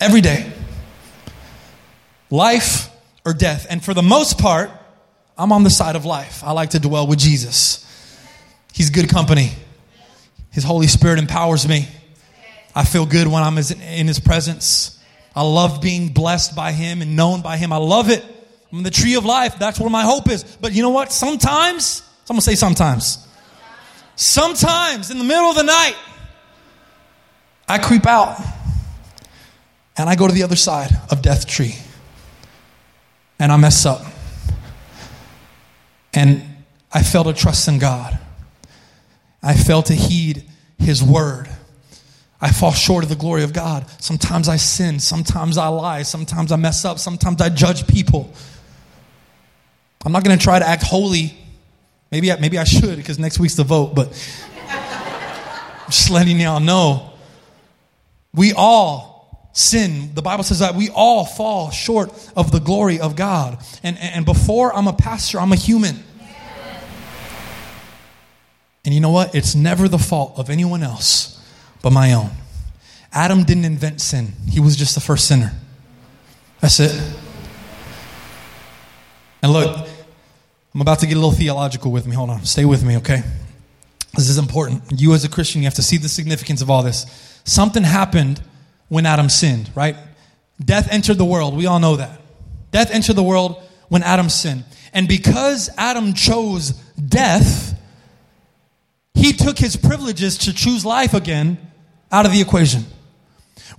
Every 0.01 0.21
day. 0.21 0.53
Life 2.31 2.91
or 3.25 3.33
death. 3.33 3.67
And 3.69 3.83
for 3.83 3.95
the 3.95 4.03
most 4.03 4.38
part, 4.38 4.71
I'm 5.37 5.51
on 5.51 5.64
the 5.64 5.71
side 5.71 5.97
of 5.97 6.05
life. 6.05 6.45
I 6.45 6.53
like 6.53 6.71
to 6.71 6.81
dwell 6.81 7.07
with 7.07 7.19
Jesus. 7.19 7.85
He's 8.73 8.91
good 8.91 9.09
company. 9.09 9.53
His 10.51 10.62
Holy 10.62 10.87
Spirit 10.87 11.19
empowers 11.19 11.67
me. 11.67 11.88
I 12.75 12.85
feel 12.85 13.07
good 13.07 13.27
when 13.27 13.43
I'm 13.43 13.57
in 13.59 14.07
his 14.07 14.21
presence. 14.21 15.03
I 15.35 15.43
love 15.43 15.81
being 15.81 16.09
blessed 16.09 16.55
by 16.55 16.73
him 16.73 17.03
and 17.03 17.17
known 17.17 17.43
by 17.43 17.57
him. 17.57 17.73
I 17.73 17.77
love 17.77 18.11
it. 18.11 18.25
I'm 18.71 18.79
in 18.79 18.85
the 18.85 18.91
tree 18.91 19.14
of 19.14 19.25
life. 19.25 19.59
That's 19.59 19.81
where 19.81 19.91
my 19.91 20.03
hope 20.03 20.29
is. 20.29 20.45
But 20.45 20.73
you 20.73 20.83
know 20.83 20.91
what? 20.91 21.12
Sometimes, 21.12 22.03
someone 22.25 22.43
say 22.43 22.55
sometimes. 22.55 23.27
Sometimes 24.17 25.11
in 25.11 25.19
the 25.19 25.25
middle 25.25 25.47
of 25.47 25.57
the 25.57 25.62
night, 25.62 25.95
I 27.69 27.79
creep 27.79 28.07
out 28.07 28.41
and 29.97 30.09
I 30.09 30.17
go 30.17 30.27
to 30.27 30.33
the 30.33 30.43
other 30.43 30.57
side 30.57 30.91
of 31.11 31.23
death 31.23 31.47
tree 31.47 31.75
and 33.39 33.53
I 33.53 33.57
mess 33.57 33.85
up. 33.85 34.03
And 36.15 36.43
I 36.93 37.03
fail 37.03 37.25
to 37.25 37.33
trust 37.33 37.69
in 37.69 37.79
God. 37.79 38.19
I 39.43 39.55
fail 39.55 39.83
to 39.83 39.95
heed 39.95 40.45
His 40.79 41.03
word. 41.03 41.49
I 42.41 42.51
fall 42.51 42.73
short 42.73 43.05
of 43.05 43.11
the 43.11 43.17
glory 43.17 43.43
of 43.43 43.53
God. 43.53 43.87
Sometimes 44.01 44.49
I 44.49 44.57
sin. 44.57 45.01
Sometimes 45.01 45.59
I 45.59 45.69
lie. 45.69 46.03
Sometimes 46.03 46.53
I 46.53 46.57
mess 46.57 46.85
up. 46.85 46.99
Sometimes 46.99 47.41
I 47.41 47.49
judge 47.49 47.87
people. 47.87 48.33
I'm 50.05 50.13
not 50.13 50.25
going 50.25 50.39
to 50.39 50.43
try 50.43 50.59
to 50.59 50.67
act 50.67 50.85
holy. 50.85 51.37
Maybe 52.11 52.33
I, 52.33 52.37
maybe 52.37 52.57
I 52.57 52.65
should 52.65 52.97
because 52.97 53.19
next 53.19 53.39
week's 53.39 53.57
the 53.57 53.65
vote, 53.65 53.95
but 53.95 54.09
I'm 54.69 55.87
just 55.87 56.11
letting 56.11 56.41
y'all 56.41 56.61
know. 56.61 57.13
We 58.35 58.53
all 58.53 59.51
sin. 59.53 60.14
The 60.14 60.23
Bible 60.23 60.45
says 60.45 60.61
that 60.61 60.75
we 60.75 60.91
all 60.91 61.25
fall 61.25 61.71
short 61.71 62.11
of 62.37 62.53
the 62.53 62.61
glory 62.61 63.01
of 63.01 63.17
God. 63.17 63.59
And, 63.83 63.99
and 63.99 64.25
before 64.25 64.75
I'm 64.75 64.87
a 64.87 64.93
pastor, 64.93 65.41
I'm 65.41 65.53
a 65.53 65.57
human. 65.57 66.03
And 68.85 68.95
you 68.95 69.01
know 69.01 69.11
what? 69.11 69.35
It's 69.35 69.55
never 69.55 69.88
the 69.88 69.99
fault 69.99 70.38
of 70.38 70.49
anyone 70.49 70.83
else 70.83 71.38
but 71.83 71.93
my 71.93 72.12
own. 72.12 72.31
Adam 73.12 73.45
didn't 73.45 73.64
invent 73.64 74.01
sin, 74.01 74.33
he 74.51 74.61
was 74.61 74.77
just 74.77 74.95
the 74.95 75.01
first 75.01 75.27
sinner. 75.27 75.53
That's 76.61 76.81
it. 76.81 77.14
And 79.43 79.53
look, 79.53 79.88
I'm 80.75 80.81
about 80.81 80.99
to 81.01 81.07
get 81.07 81.14
a 81.14 81.21
little 81.21 81.33
theological 81.33 81.93
with 81.93 82.07
me. 82.07 82.17
Hold 82.17 82.31
on. 82.31 82.45
Stay 82.45 82.64
with 82.64 82.85
me, 82.85 82.97
okay? 82.97 83.23
This 84.14 84.29
is 84.29 84.38
important. 84.38 84.83
You, 84.97 85.14
as 85.14 85.25
a 85.25 85.29
Christian, 85.29 85.61
you 85.61 85.67
have 85.67 85.75
to 85.75 85.83
see 85.83 85.97
the 85.97 86.09
significance 86.09 86.61
of 86.61 86.71
all 86.71 86.83
this. 86.83 87.07
Something 87.49 87.83
happened 87.83 88.43
when 88.89 89.07
Adam 89.07 89.31
sinned, 89.31 89.71
right? 89.75 89.97
Death 90.63 90.89
entered 90.91 91.17
the 91.17 91.25
world. 91.25 91.57
We 91.57 91.65
all 91.65 91.81
know 91.81 91.97
that. 91.97 92.21
Death 92.73 92.91
entered 92.91 93.17
the 93.17 93.23
world 93.23 93.63
when 93.89 94.03
Adam 94.03 94.29
sinned. 94.29 94.65
And 94.93 95.09
because 95.09 95.71
Adam 95.79 96.13
chose 96.13 96.73
death, 96.95 97.75
he 99.15 99.33
took 99.33 99.59
his 99.59 99.77
privileges 99.77 100.37
to 100.39 100.53
choose 100.53 100.85
life 100.85 101.15
again 101.15 101.57
out 102.13 102.27
of 102.27 102.33
the 102.33 102.41
equation. 102.43 102.85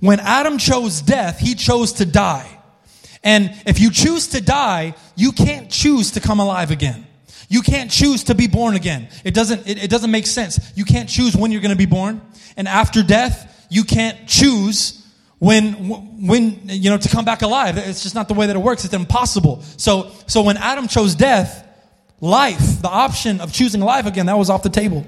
When 0.00 0.18
Adam 0.18 0.58
chose 0.58 1.00
death, 1.00 1.38
he 1.38 1.54
chose 1.54 1.92
to 1.94 2.04
die. 2.04 2.48
And 3.22 3.54
if 3.66 3.78
you 3.78 3.92
choose 3.92 4.28
to 4.28 4.40
die, 4.40 4.94
you 5.14 5.30
can't 5.30 5.70
choose 5.70 6.10
to 6.12 6.20
come 6.20 6.40
alive 6.40 6.72
again. 6.72 7.06
You 7.48 7.62
can't 7.62 7.90
choose 7.90 8.24
to 8.24 8.34
be 8.34 8.48
born 8.48 8.74
again. 8.74 9.08
It 9.22 9.32
doesn't, 9.32 9.68
it, 9.68 9.84
it 9.84 9.90
doesn't 9.90 10.10
make 10.10 10.26
sense. 10.26 10.58
You 10.74 10.84
can't 10.84 11.08
choose 11.08 11.36
when 11.36 11.52
you're 11.52 11.60
going 11.60 11.70
to 11.70 11.78
be 11.78 11.86
born. 11.86 12.20
And 12.56 12.66
after 12.66 13.02
death, 13.04 13.46
you 13.70 13.84
can't 13.84 14.28
choose 14.28 15.02
when, 15.38 15.72
when, 16.26 16.60
you 16.64 16.90
know, 16.90 16.98
to 16.98 17.08
come 17.08 17.24
back 17.24 17.40
alive. 17.40 17.78
It's 17.78 18.02
just 18.02 18.14
not 18.14 18.28
the 18.28 18.34
way 18.34 18.46
that 18.46 18.54
it 18.54 18.58
works. 18.58 18.84
It's 18.84 18.92
impossible. 18.92 19.62
So, 19.78 20.10
so 20.26 20.42
when 20.42 20.58
Adam 20.58 20.86
chose 20.86 21.14
death, 21.14 21.66
life, 22.20 22.82
the 22.82 22.88
option 22.90 23.40
of 23.40 23.52
choosing 23.52 23.80
life 23.80 24.04
again, 24.04 24.26
that 24.26 24.36
was 24.36 24.50
off 24.50 24.62
the 24.62 24.68
table. 24.68 25.06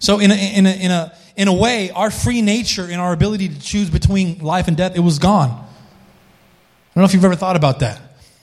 So 0.00 0.18
in 0.18 0.32
a, 0.32 0.34
in 0.34 0.66
a, 0.66 0.70
in 0.70 0.90
a, 0.90 1.16
in 1.36 1.48
a 1.48 1.54
way, 1.54 1.90
our 1.90 2.10
free 2.10 2.42
nature 2.42 2.84
and 2.84 3.00
our 3.00 3.12
ability 3.12 3.48
to 3.48 3.60
choose 3.60 3.90
between 3.90 4.38
life 4.38 4.66
and 4.66 4.76
death, 4.76 4.96
it 4.96 5.00
was 5.00 5.20
gone. 5.20 5.50
I 5.50 6.94
don't 6.94 7.02
know 7.02 7.04
if 7.04 7.14
you've 7.14 7.24
ever 7.24 7.36
thought 7.36 7.56
about 7.56 7.80
that, 7.80 8.00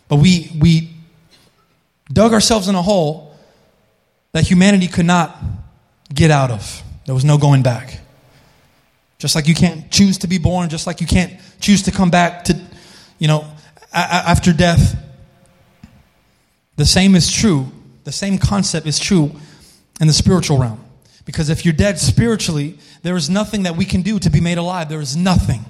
but 0.08 0.17
we, 0.17 0.51
we 0.62 0.91
dug 2.12 2.31
ourselves 2.31 2.69
in 2.69 2.75
a 2.75 2.81
hole 2.81 3.36
that 4.31 4.47
humanity 4.47 4.88
could 4.88 5.05
not 5.05 5.38
get 6.13 6.31
out 6.31 6.51
of. 6.51 6.84
There 7.05 7.15
was 7.15 7.25
no 7.25 7.38
going 7.38 7.63
back. 7.63 7.99
Just 9.17 9.36
like 9.36 9.47
you 9.47 9.56
can't 9.56 9.89
choose 9.91 10.17
to 10.19 10.28
be 10.28 10.38
born, 10.38 10.69
just 10.69 10.88
like 10.88 11.01
you 11.01 11.08
can't 11.08 11.34
choose 11.60 11.84
to 11.84 11.91
come 11.91 12.10
back 12.10 12.43
to, 12.45 12.60
you 13.17 13.28
know, 13.28 13.45
a- 13.93 13.97
after 13.97 14.51
death. 14.51 14.97
The 16.75 16.86
same 16.86 17.15
is 17.15 17.32
true. 17.32 17.71
The 18.04 18.12
same 18.12 18.38
concept 18.38 18.86
is 18.86 18.99
true 18.99 19.32
in 20.01 20.08
the 20.08 20.13
spiritual 20.13 20.58
realm. 20.58 20.82
Because 21.25 21.49
if 21.49 21.65
you're 21.65 21.73
dead 21.73 21.97
spiritually, 21.97 22.78
there 23.01 23.15
is 23.15 23.30
nothing 23.30 23.63
that 23.63 23.75
we 23.75 23.86
can 23.86 24.01
do 24.01 24.19
to 24.19 24.30
be 24.30 24.41
made 24.41 24.58
alive. 24.58 24.89
There 24.89 25.01
is 25.01 25.15
nothing. 25.15 25.65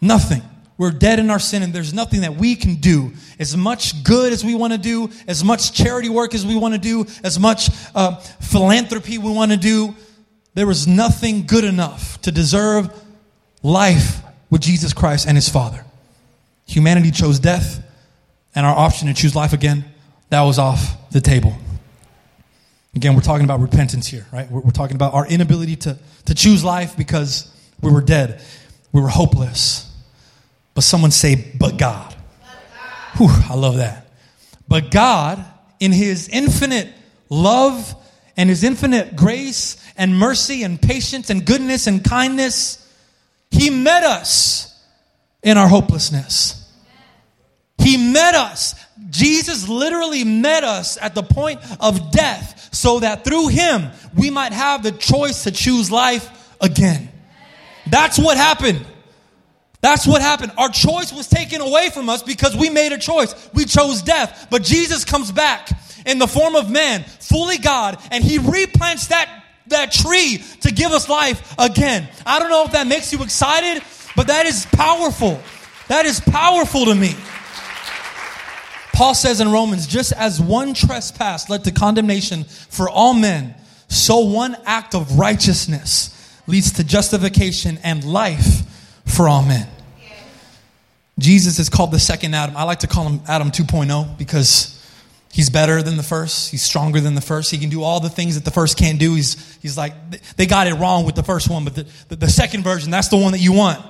Nothing. 0.00 0.42
We're 0.76 0.92
dead 0.92 1.18
in 1.18 1.28
our 1.28 1.40
sin, 1.40 1.64
and 1.64 1.72
there's 1.72 1.92
nothing 1.92 2.20
that 2.20 2.36
we 2.36 2.54
can 2.54 2.76
do. 2.76 3.12
As 3.40 3.56
much 3.56 4.04
good 4.04 4.32
as 4.32 4.44
we 4.44 4.54
want 4.54 4.72
to 4.72 4.78
do, 4.78 5.10
as 5.26 5.42
much 5.42 5.72
charity 5.72 6.08
work 6.08 6.34
as 6.34 6.46
we 6.46 6.54
want 6.54 6.74
to 6.74 6.78
do, 6.80 7.04
as 7.24 7.40
much 7.40 7.70
uh, 7.96 8.14
philanthropy 8.40 9.18
we 9.18 9.32
want 9.32 9.50
to 9.50 9.56
do, 9.56 9.96
there 10.54 10.70
is 10.70 10.86
nothing 10.86 11.46
good 11.46 11.64
enough 11.64 12.20
to 12.22 12.32
deserve 12.32 12.90
life 13.62 14.22
with 14.50 14.60
Jesus 14.60 14.92
Christ 14.92 15.26
and 15.26 15.36
his 15.36 15.48
Father. 15.48 15.84
Humanity 16.66 17.10
chose 17.10 17.38
death, 17.38 17.84
and 18.54 18.66
our 18.66 18.76
option 18.76 19.08
to 19.08 19.14
choose 19.14 19.34
life 19.36 19.52
again, 19.52 19.84
that 20.30 20.42
was 20.42 20.58
off 20.58 21.10
the 21.10 21.20
table. 21.20 21.56
Again, 22.94 23.14
we're 23.14 23.20
talking 23.20 23.44
about 23.44 23.60
repentance 23.60 24.06
here, 24.06 24.26
right? 24.32 24.50
We're, 24.50 24.70
talking 24.72 24.96
about 24.96 25.14
our 25.14 25.26
inability 25.26 25.76
to, 25.76 25.98
to 26.26 26.34
choose 26.34 26.64
life 26.64 26.96
because 26.96 27.54
we 27.80 27.92
were 27.92 28.00
dead. 28.00 28.42
We 28.92 29.00
were 29.00 29.08
hopeless. 29.08 29.88
But 30.74 30.82
someone 30.84 31.10
say, 31.10 31.52
but 31.58 31.76
God. 31.76 32.14
Whew, 33.16 33.28
I 33.28 33.54
love 33.54 33.76
that. 33.76 34.08
But 34.66 34.90
God, 34.90 35.44
in 35.80 35.92
His 35.92 36.28
infinite 36.28 36.88
love 37.28 37.94
and 38.36 38.50
His 38.50 38.64
infinite 38.64 39.16
grace 39.16 39.76
and 39.98 40.16
mercy 40.16 40.62
and 40.62 40.80
patience 40.80 41.28
and 41.28 41.44
goodness 41.44 41.86
and 41.86 42.02
kindness, 42.02 42.90
He 43.50 43.68
met 43.68 44.04
us 44.04 44.82
in 45.42 45.58
our 45.58 45.68
hopelessness. 45.68 46.54
He 47.78 47.96
met 48.12 48.34
us. 48.34 48.74
Jesus 49.10 49.68
literally 49.68 50.24
met 50.24 50.64
us 50.64 50.98
at 51.00 51.14
the 51.14 51.22
point 51.22 51.60
of 51.80 52.10
death 52.10 52.68
so 52.72 53.00
that 53.00 53.24
through 53.24 53.48
him 53.48 53.90
we 54.16 54.30
might 54.30 54.52
have 54.52 54.82
the 54.82 54.92
choice 54.92 55.44
to 55.44 55.50
choose 55.50 55.90
life 55.90 56.56
again. 56.60 57.08
That's 57.86 58.18
what 58.18 58.36
happened. 58.36 58.84
That's 59.80 60.06
what 60.06 60.20
happened. 60.20 60.52
Our 60.58 60.68
choice 60.68 61.12
was 61.12 61.28
taken 61.28 61.60
away 61.60 61.90
from 61.90 62.08
us 62.08 62.22
because 62.22 62.56
we 62.56 62.68
made 62.68 62.92
a 62.92 62.98
choice. 62.98 63.32
We 63.54 63.64
chose 63.64 64.02
death. 64.02 64.48
But 64.50 64.64
Jesus 64.64 65.04
comes 65.04 65.30
back 65.30 65.70
in 66.04 66.18
the 66.18 66.26
form 66.26 66.56
of 66.56 66.68
man, 66.68 67.04
fully 67.04 67.58
God, 67.58 67.98
and 68.10 68.24
he 68.24 68.38
replants 68.38 69.08
that, 69.08 69.44
that 69.70 69.92
tree 69.92 70.42
to 70.60 70.72
give 70.72 70.92
us 70.92 71.08
life 71.08 71.54
again. 71.58 72.08
I 72.26 72.38
don't 72.38 72.50
know 72.50 72.64
if 72.64 72.72
that 72.72 72.86
makes 72.86 73.12
you 73.12 73.22
excited, 73.22 73.82
but 74.16 74.26
that 74.28 74.46
is 74.46 74.66
powerful. 74.66 75.40
That 75.88 76.06
is 76.06 76.20
powerful 76.20 76.86
to 76.86 76.94
me. 76.94 77.14
Paul 78.92 79.14
says 79.14 79.40
in 79.40 79.50
Romans, 79.52 79.86
just 79.86 80.12
as 80.12 80.40
one 80.40 80.74
trespass 80.74 81.48
led 81.48 81.64
to 81.64 81.70
condemnation 81.70 82.44
for 82.44 82.90
all 82.90 83.14
men, 83.14 83.54
so 83.88 84.20
one 84.20 84.56
act 84.66 84.94
of 84.94 85.18
righteousness 85.18 86.14
leads 86.46 86.72
to 86.72 86.84
justification 86.84 87.78
and 87.84 88.02
life 88.04 88.62
for 89.06 89.28
all 89.28 89.42
men. 89.42 89.68
Jesus 91.18 91.58
is 91.58 91.68
called 91.68 91.90
the 91.90 91.98
second 91.98 92.34
Adam. 92.34 92.56
I 92.56 92.62
like 92.64 92.80
to 92.80 92.86
call 92.86 93.08
him 93.08 93.20
Adam 93.26 93.50
2.0 93.50 94.18
because 94.18 94.77
he's 95.32 95.50
better 95.50 95.82
than 95.82 95.96
the 95.96 96.02
first. 96.02 96.50
He's 96.50 96.62
stronger 96.62 97.00
than 97.00 97.14
the 97.14 97.20
first. 97.20 97.50
He 97.50 97.58
can 97.58 97.70
do 97.70 97.82
all 97.82 98.00
the 98.00 98.08
things 98.08 98.34
that 98.34 98.44
the 98.44 98.50
first 98.50 98.78
can't 98.78 98.98
do. 98.98 99.14
He's, 99.14 99.58
he's 99.60 99.76
like, 99.76 99.94
they 100.36 100.46
got 100.46 100.66
it 100.66 100.74
wrong 100.74 101.04
with 101.04 101.14
the 101.14 101.22
first 101.22 101.48
one, 101.50 101.64
but 101.64 101.74
the, 101.74 101.86
the, 102.08 102.16
the 102.16 102.28
second 102.28 102.62
version, 102.62 102.90
that's 102.90 103.08
the 103.08 103.16
one 103.16 103.32
that 103.32 103.40
you 103.40 103.52
want. 103.52 103.84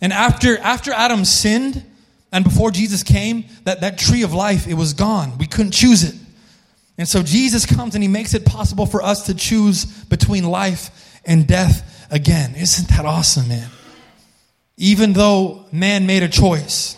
And 0.00 0.12
after, 0.12 0.58
after 0.58 0.92
Adam 0.92 1.24
sinned, 1.24 1.84
and 2.32 2.44
before 2.44 2.70
Jesus 2.70 3.02
came, 3.02 3.46
that, 3.64 3.80
that 3.80 3.98
tree 3.98 4.22
of 4.22 4.34
life, 4.34 4.66
it 4.66 4.74
was 4.74 4.92
gone. 4.92 5.38
We 5.38 5.46
couldn't 5.46 5.72
choose 5.72 6.02
it. 6.02 6.14
And 6.98 7.08
so 7.08 7.22
Jesus 7.22 7.66
comes 7.66 7.94
and 7.94 8.02
he 8.02 8.08
makes 8.08 8.34
it 8.34 8.44
possible 8.44 8.86
for 8.86 9.02
us 9.02 9.26
to 9.26 9.34
choose 9.34 9.84
between 9.84 10.44
life 10.44 11.20
and 11.24 11.46
death 11.46 12.06
again. 12.10 12.54
Isn't 12.56 12.88
that 12.88 13.04
awesome, 13.04 13.48
man? 13.48 13.68
Even 14.76 15.12
though 15.12 15.64
man 15.72 16.06
made 16.06 16.22
a 16.22 16.28
choice 16.28 16.96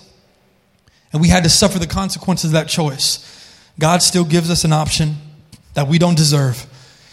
and 1.13 1.23
we 1.23 1.29
had 1.29 1.45
to 1.45 1.51
suffer 1.51 1.79
the 1.79 1.87
consequences 1.87 2.51
of 2.51 2.53
that 2.53 2.69
choice, 2.69 3.25
God 3.79 4.03
still 4.03 4.25
gives 4.25 4.51
us 4.51 4.65
an 4.65 4.73
option 4.73 5.17
that 5.75 5.89
we 5.89 5.99
don't 5.99 6.17
deserve 6.17 6.67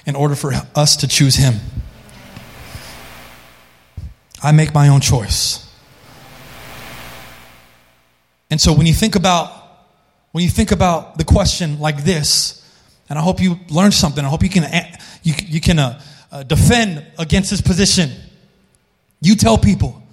in 0.05 0.15
order 0.15 0.35
for 0.35 0.53
us 0.75 0.97
to 0.97 1.07
choose 1.07 1.35
him. 1.35 1.55
I 4.41 4.51
make 4.51 4.73
my 4.73 4.89
own 4.89 5.01
choice. 5.01 5.61
And 8.51 8.61
so 8.61 8.73
when 8.73 8.85
you 8.85 8.93
think 8.93 9.15
about 9.15 9.63
when 10.31 10.43
you 10.43 10.49
think 10.49 10.71
about 10.71 11.17
the 11.17 11.23
question 11.23 11.79
like 11.79 12.03
this, 12.03 12.61
and 13.09 13.17
I 13.17 13.21
hope 13.21 13.41
you 13.41 13.57
learned 13.69 13.93
something. 13.93 14.25
I 14.25 14.27
hope 14.27 14.43
you 14.43 14.49
can 14.49 14.63
you, 15.23 15.33
you 15.45 15.61
can 15.61 15.79
uh, 15.79 16.01
uh, 16.31 16.43
defend 16.43 17.05
against 17.17 17.51
this 17.51 17.61
position. 17.61 18.11
You 19.21 19.35
tell 19.35 19.57
people, 19.57 20.03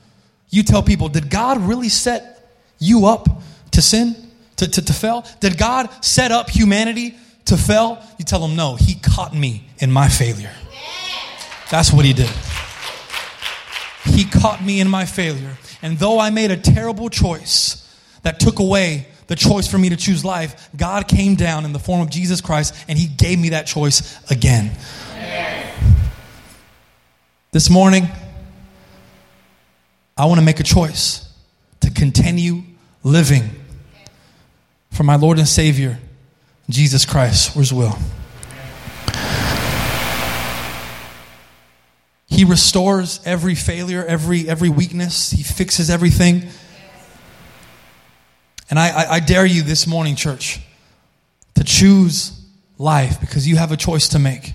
you 0.49 0.62
tell 0.62 0.83
people, 0.83 1.09
did 1.09 1.29
God 1.29 1.59
really 1.59 1.88
set 1.88 2.49
you 2.79 3.07
up 3.07 3.29
to 3.73 3.83
sin, 3.83 4.15
to, 4.57 4.69
to, 4.69 4.83
to 4.83 4.93
fail? 4.93 5.27
Did 5.41 5.59
God 5.59 5.89
set 6.05 6.33
up 6.33 6.49
humanity 6.49 7.15
to 7.47 7.57
fail? 7.57 8.03
You 8.19 8.25
tell 8.25 8.41
them, 8.41 8.57
no, 8.57 8.77
he 8.77 8.95
caught 8.95 9.35
me 9.35 9.69
in 9.79 9.91
my 9.91 10.09
failure. 10.09 10.53
That's 11.71 11.93
what 11.93 12.05
he 12.05 12.13
did. 12.13 12.31
He 14.05 14.25
caught 14.25 14.63
me 14.63 14.81
in 14.81 14.89
my 14.89 15.05
failure. 15.05 15.57
And 15.81 15.99
though 15.99 16.19
I 16.19 16.31
made 16.31 16.51
a 16.51 16.57
terrible 16.57 17.09
choice 17.09 17.79
that 18.23 18.39
took 18.41 18.59
away 18.59 19.07
the 19.27 19.37
choice 19.37 19.67
for 19.69 19.79
me 19.79 19.89
to 19.89 19.97
choose 19.97 20.25
life, 20.25 20.69
God 20.77 21.09
came 21.09 21.35
down 21.35 21.65
in 21.65 21.73
the 21.73 21.79
form 21.79 22.01
of 22.03 22.11
Jesus 22.11 22.41
Christ 22.41 22.75
and 22.89 22.99
He 22.99 23.07
gave 23.07 23.39
me 23.39 23.51
that 23.51 23.67
choice 23.67 24.19
again. 24.31 24.73
This 27.53 27.69
morning, 27.69 28.09
I 30.17 30.27
want 30.27 30.41
to 30.41 30.45
make 30.45 30.61
a 30.61 30.65
choice 30.65 31.29
to 31.81 31.91
continue 31.91 32.63
living 33.05 33.51
for 34.93 35.03
my 35.03 35.17
Lord 35.17 35.39
and 35.39 35.49
Savior, 35.49 35.99
Jesus 36.69 37.05
Christ. 37.05 37.57
Where's 37.57 37.73
Will? 37.73 37.99
He 42.27 42.45
restores 42.45 43.21
every 43.25 43.55
failure, 43.55 44.05
every, 44.05 44.49
every 44.49 44.69
weakness. 44.69 45.31
He 45.31 45.43
fixes 45.43 45.91
everything. 45.91 46.45
And 48.71 48.79
I, 48.79 48.89
I, 48.89 49.13
I 49.15 49.21
dare 49.21 49.45
you 49.45 49.63
this 49.63 49.87
morning, 49.87 50.17
church, 50.17 50.61
to 51.57 51.65
choose 51.65 52.41
life 52.79 53.21
because 53.21 53.47
you 53.47 53.57
have 53.57 53.71
a 53.71 53.77
choice 53.77 54.09
to 54.09 54.19
make. 54.19 54.55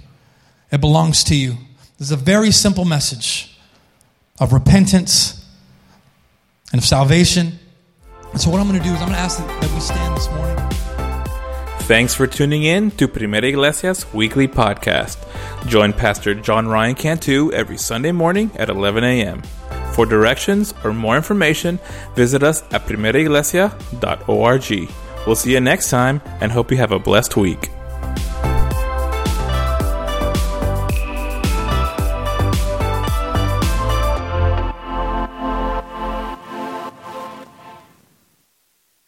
It 0.71 0.82
belongs 0.82 1.23
to 1.26 1.36
you. 1.36 1.56
There's 1.97 2.12
a 2.12 2.15
very 2.15 2.52
simple 2.52 2.86
message 2.86 3.58
of 4.39 4.54
repentance 4.54 5.45
and 6.71 6.80
of 6.82 6.86
salvation. 6.86 7.60
So, 8.35 8.49
what 8.49 8.59
I'm 8.59 8.67
going 8.67 8.79
to 8.79 8.85
do 8.85 8.93
is 8.93 9.01
I'm 9.01 9.07
going 9.07 9.13
to 9.13 9.19
ask 9.19 9.39
that, 9.39 9.61
that 9.61 9.73
we 9.73 9.79
stand 9.79 10.15
this 10.15 10.29
morning. 10.31 10.57
Thanks 11.87 12.13
for 12.13 12.27
tuning 12.27 12.63
in 12.63 12.91
to 12.91 13.07
Primera 13.07 13.45
Iglesia's 13.45 14.11
weekly 14.13 14.47
podcast. 14.47 15.17
Join 15.67 15.93
Pastor 15.93 16.33
John 16.33 16.67
Ryan 16.67 16.95
Cantu 16.95 17.51
every 17.53 17.77
Sunday 17.77 18.11
morning 18.11 18.51
at 18.55 18.69
11 18.69 19.03
a.m. 19.05 19.41
For 19.93 20.05
directions 20.05 20.73
or 20.83 20.93
more 20.93 21.15
information, 21.15 21.79
visit 22.13 22.43
us 22.43 22.61
at 22.73 22.85
primeraiglesia.org. 22.85 24.89
We'll 25.25 25.35
see 25.35 25.53
you 25.53 25.61
next 25.61 25.89
time 25.89 26.21
and 26.41 26.51
hope 26.51 26.71
you 26.71 26.77
have 26.77 26.91
a 26.91 26.99
blessed 26.99 27.37
week. 27.37 27.69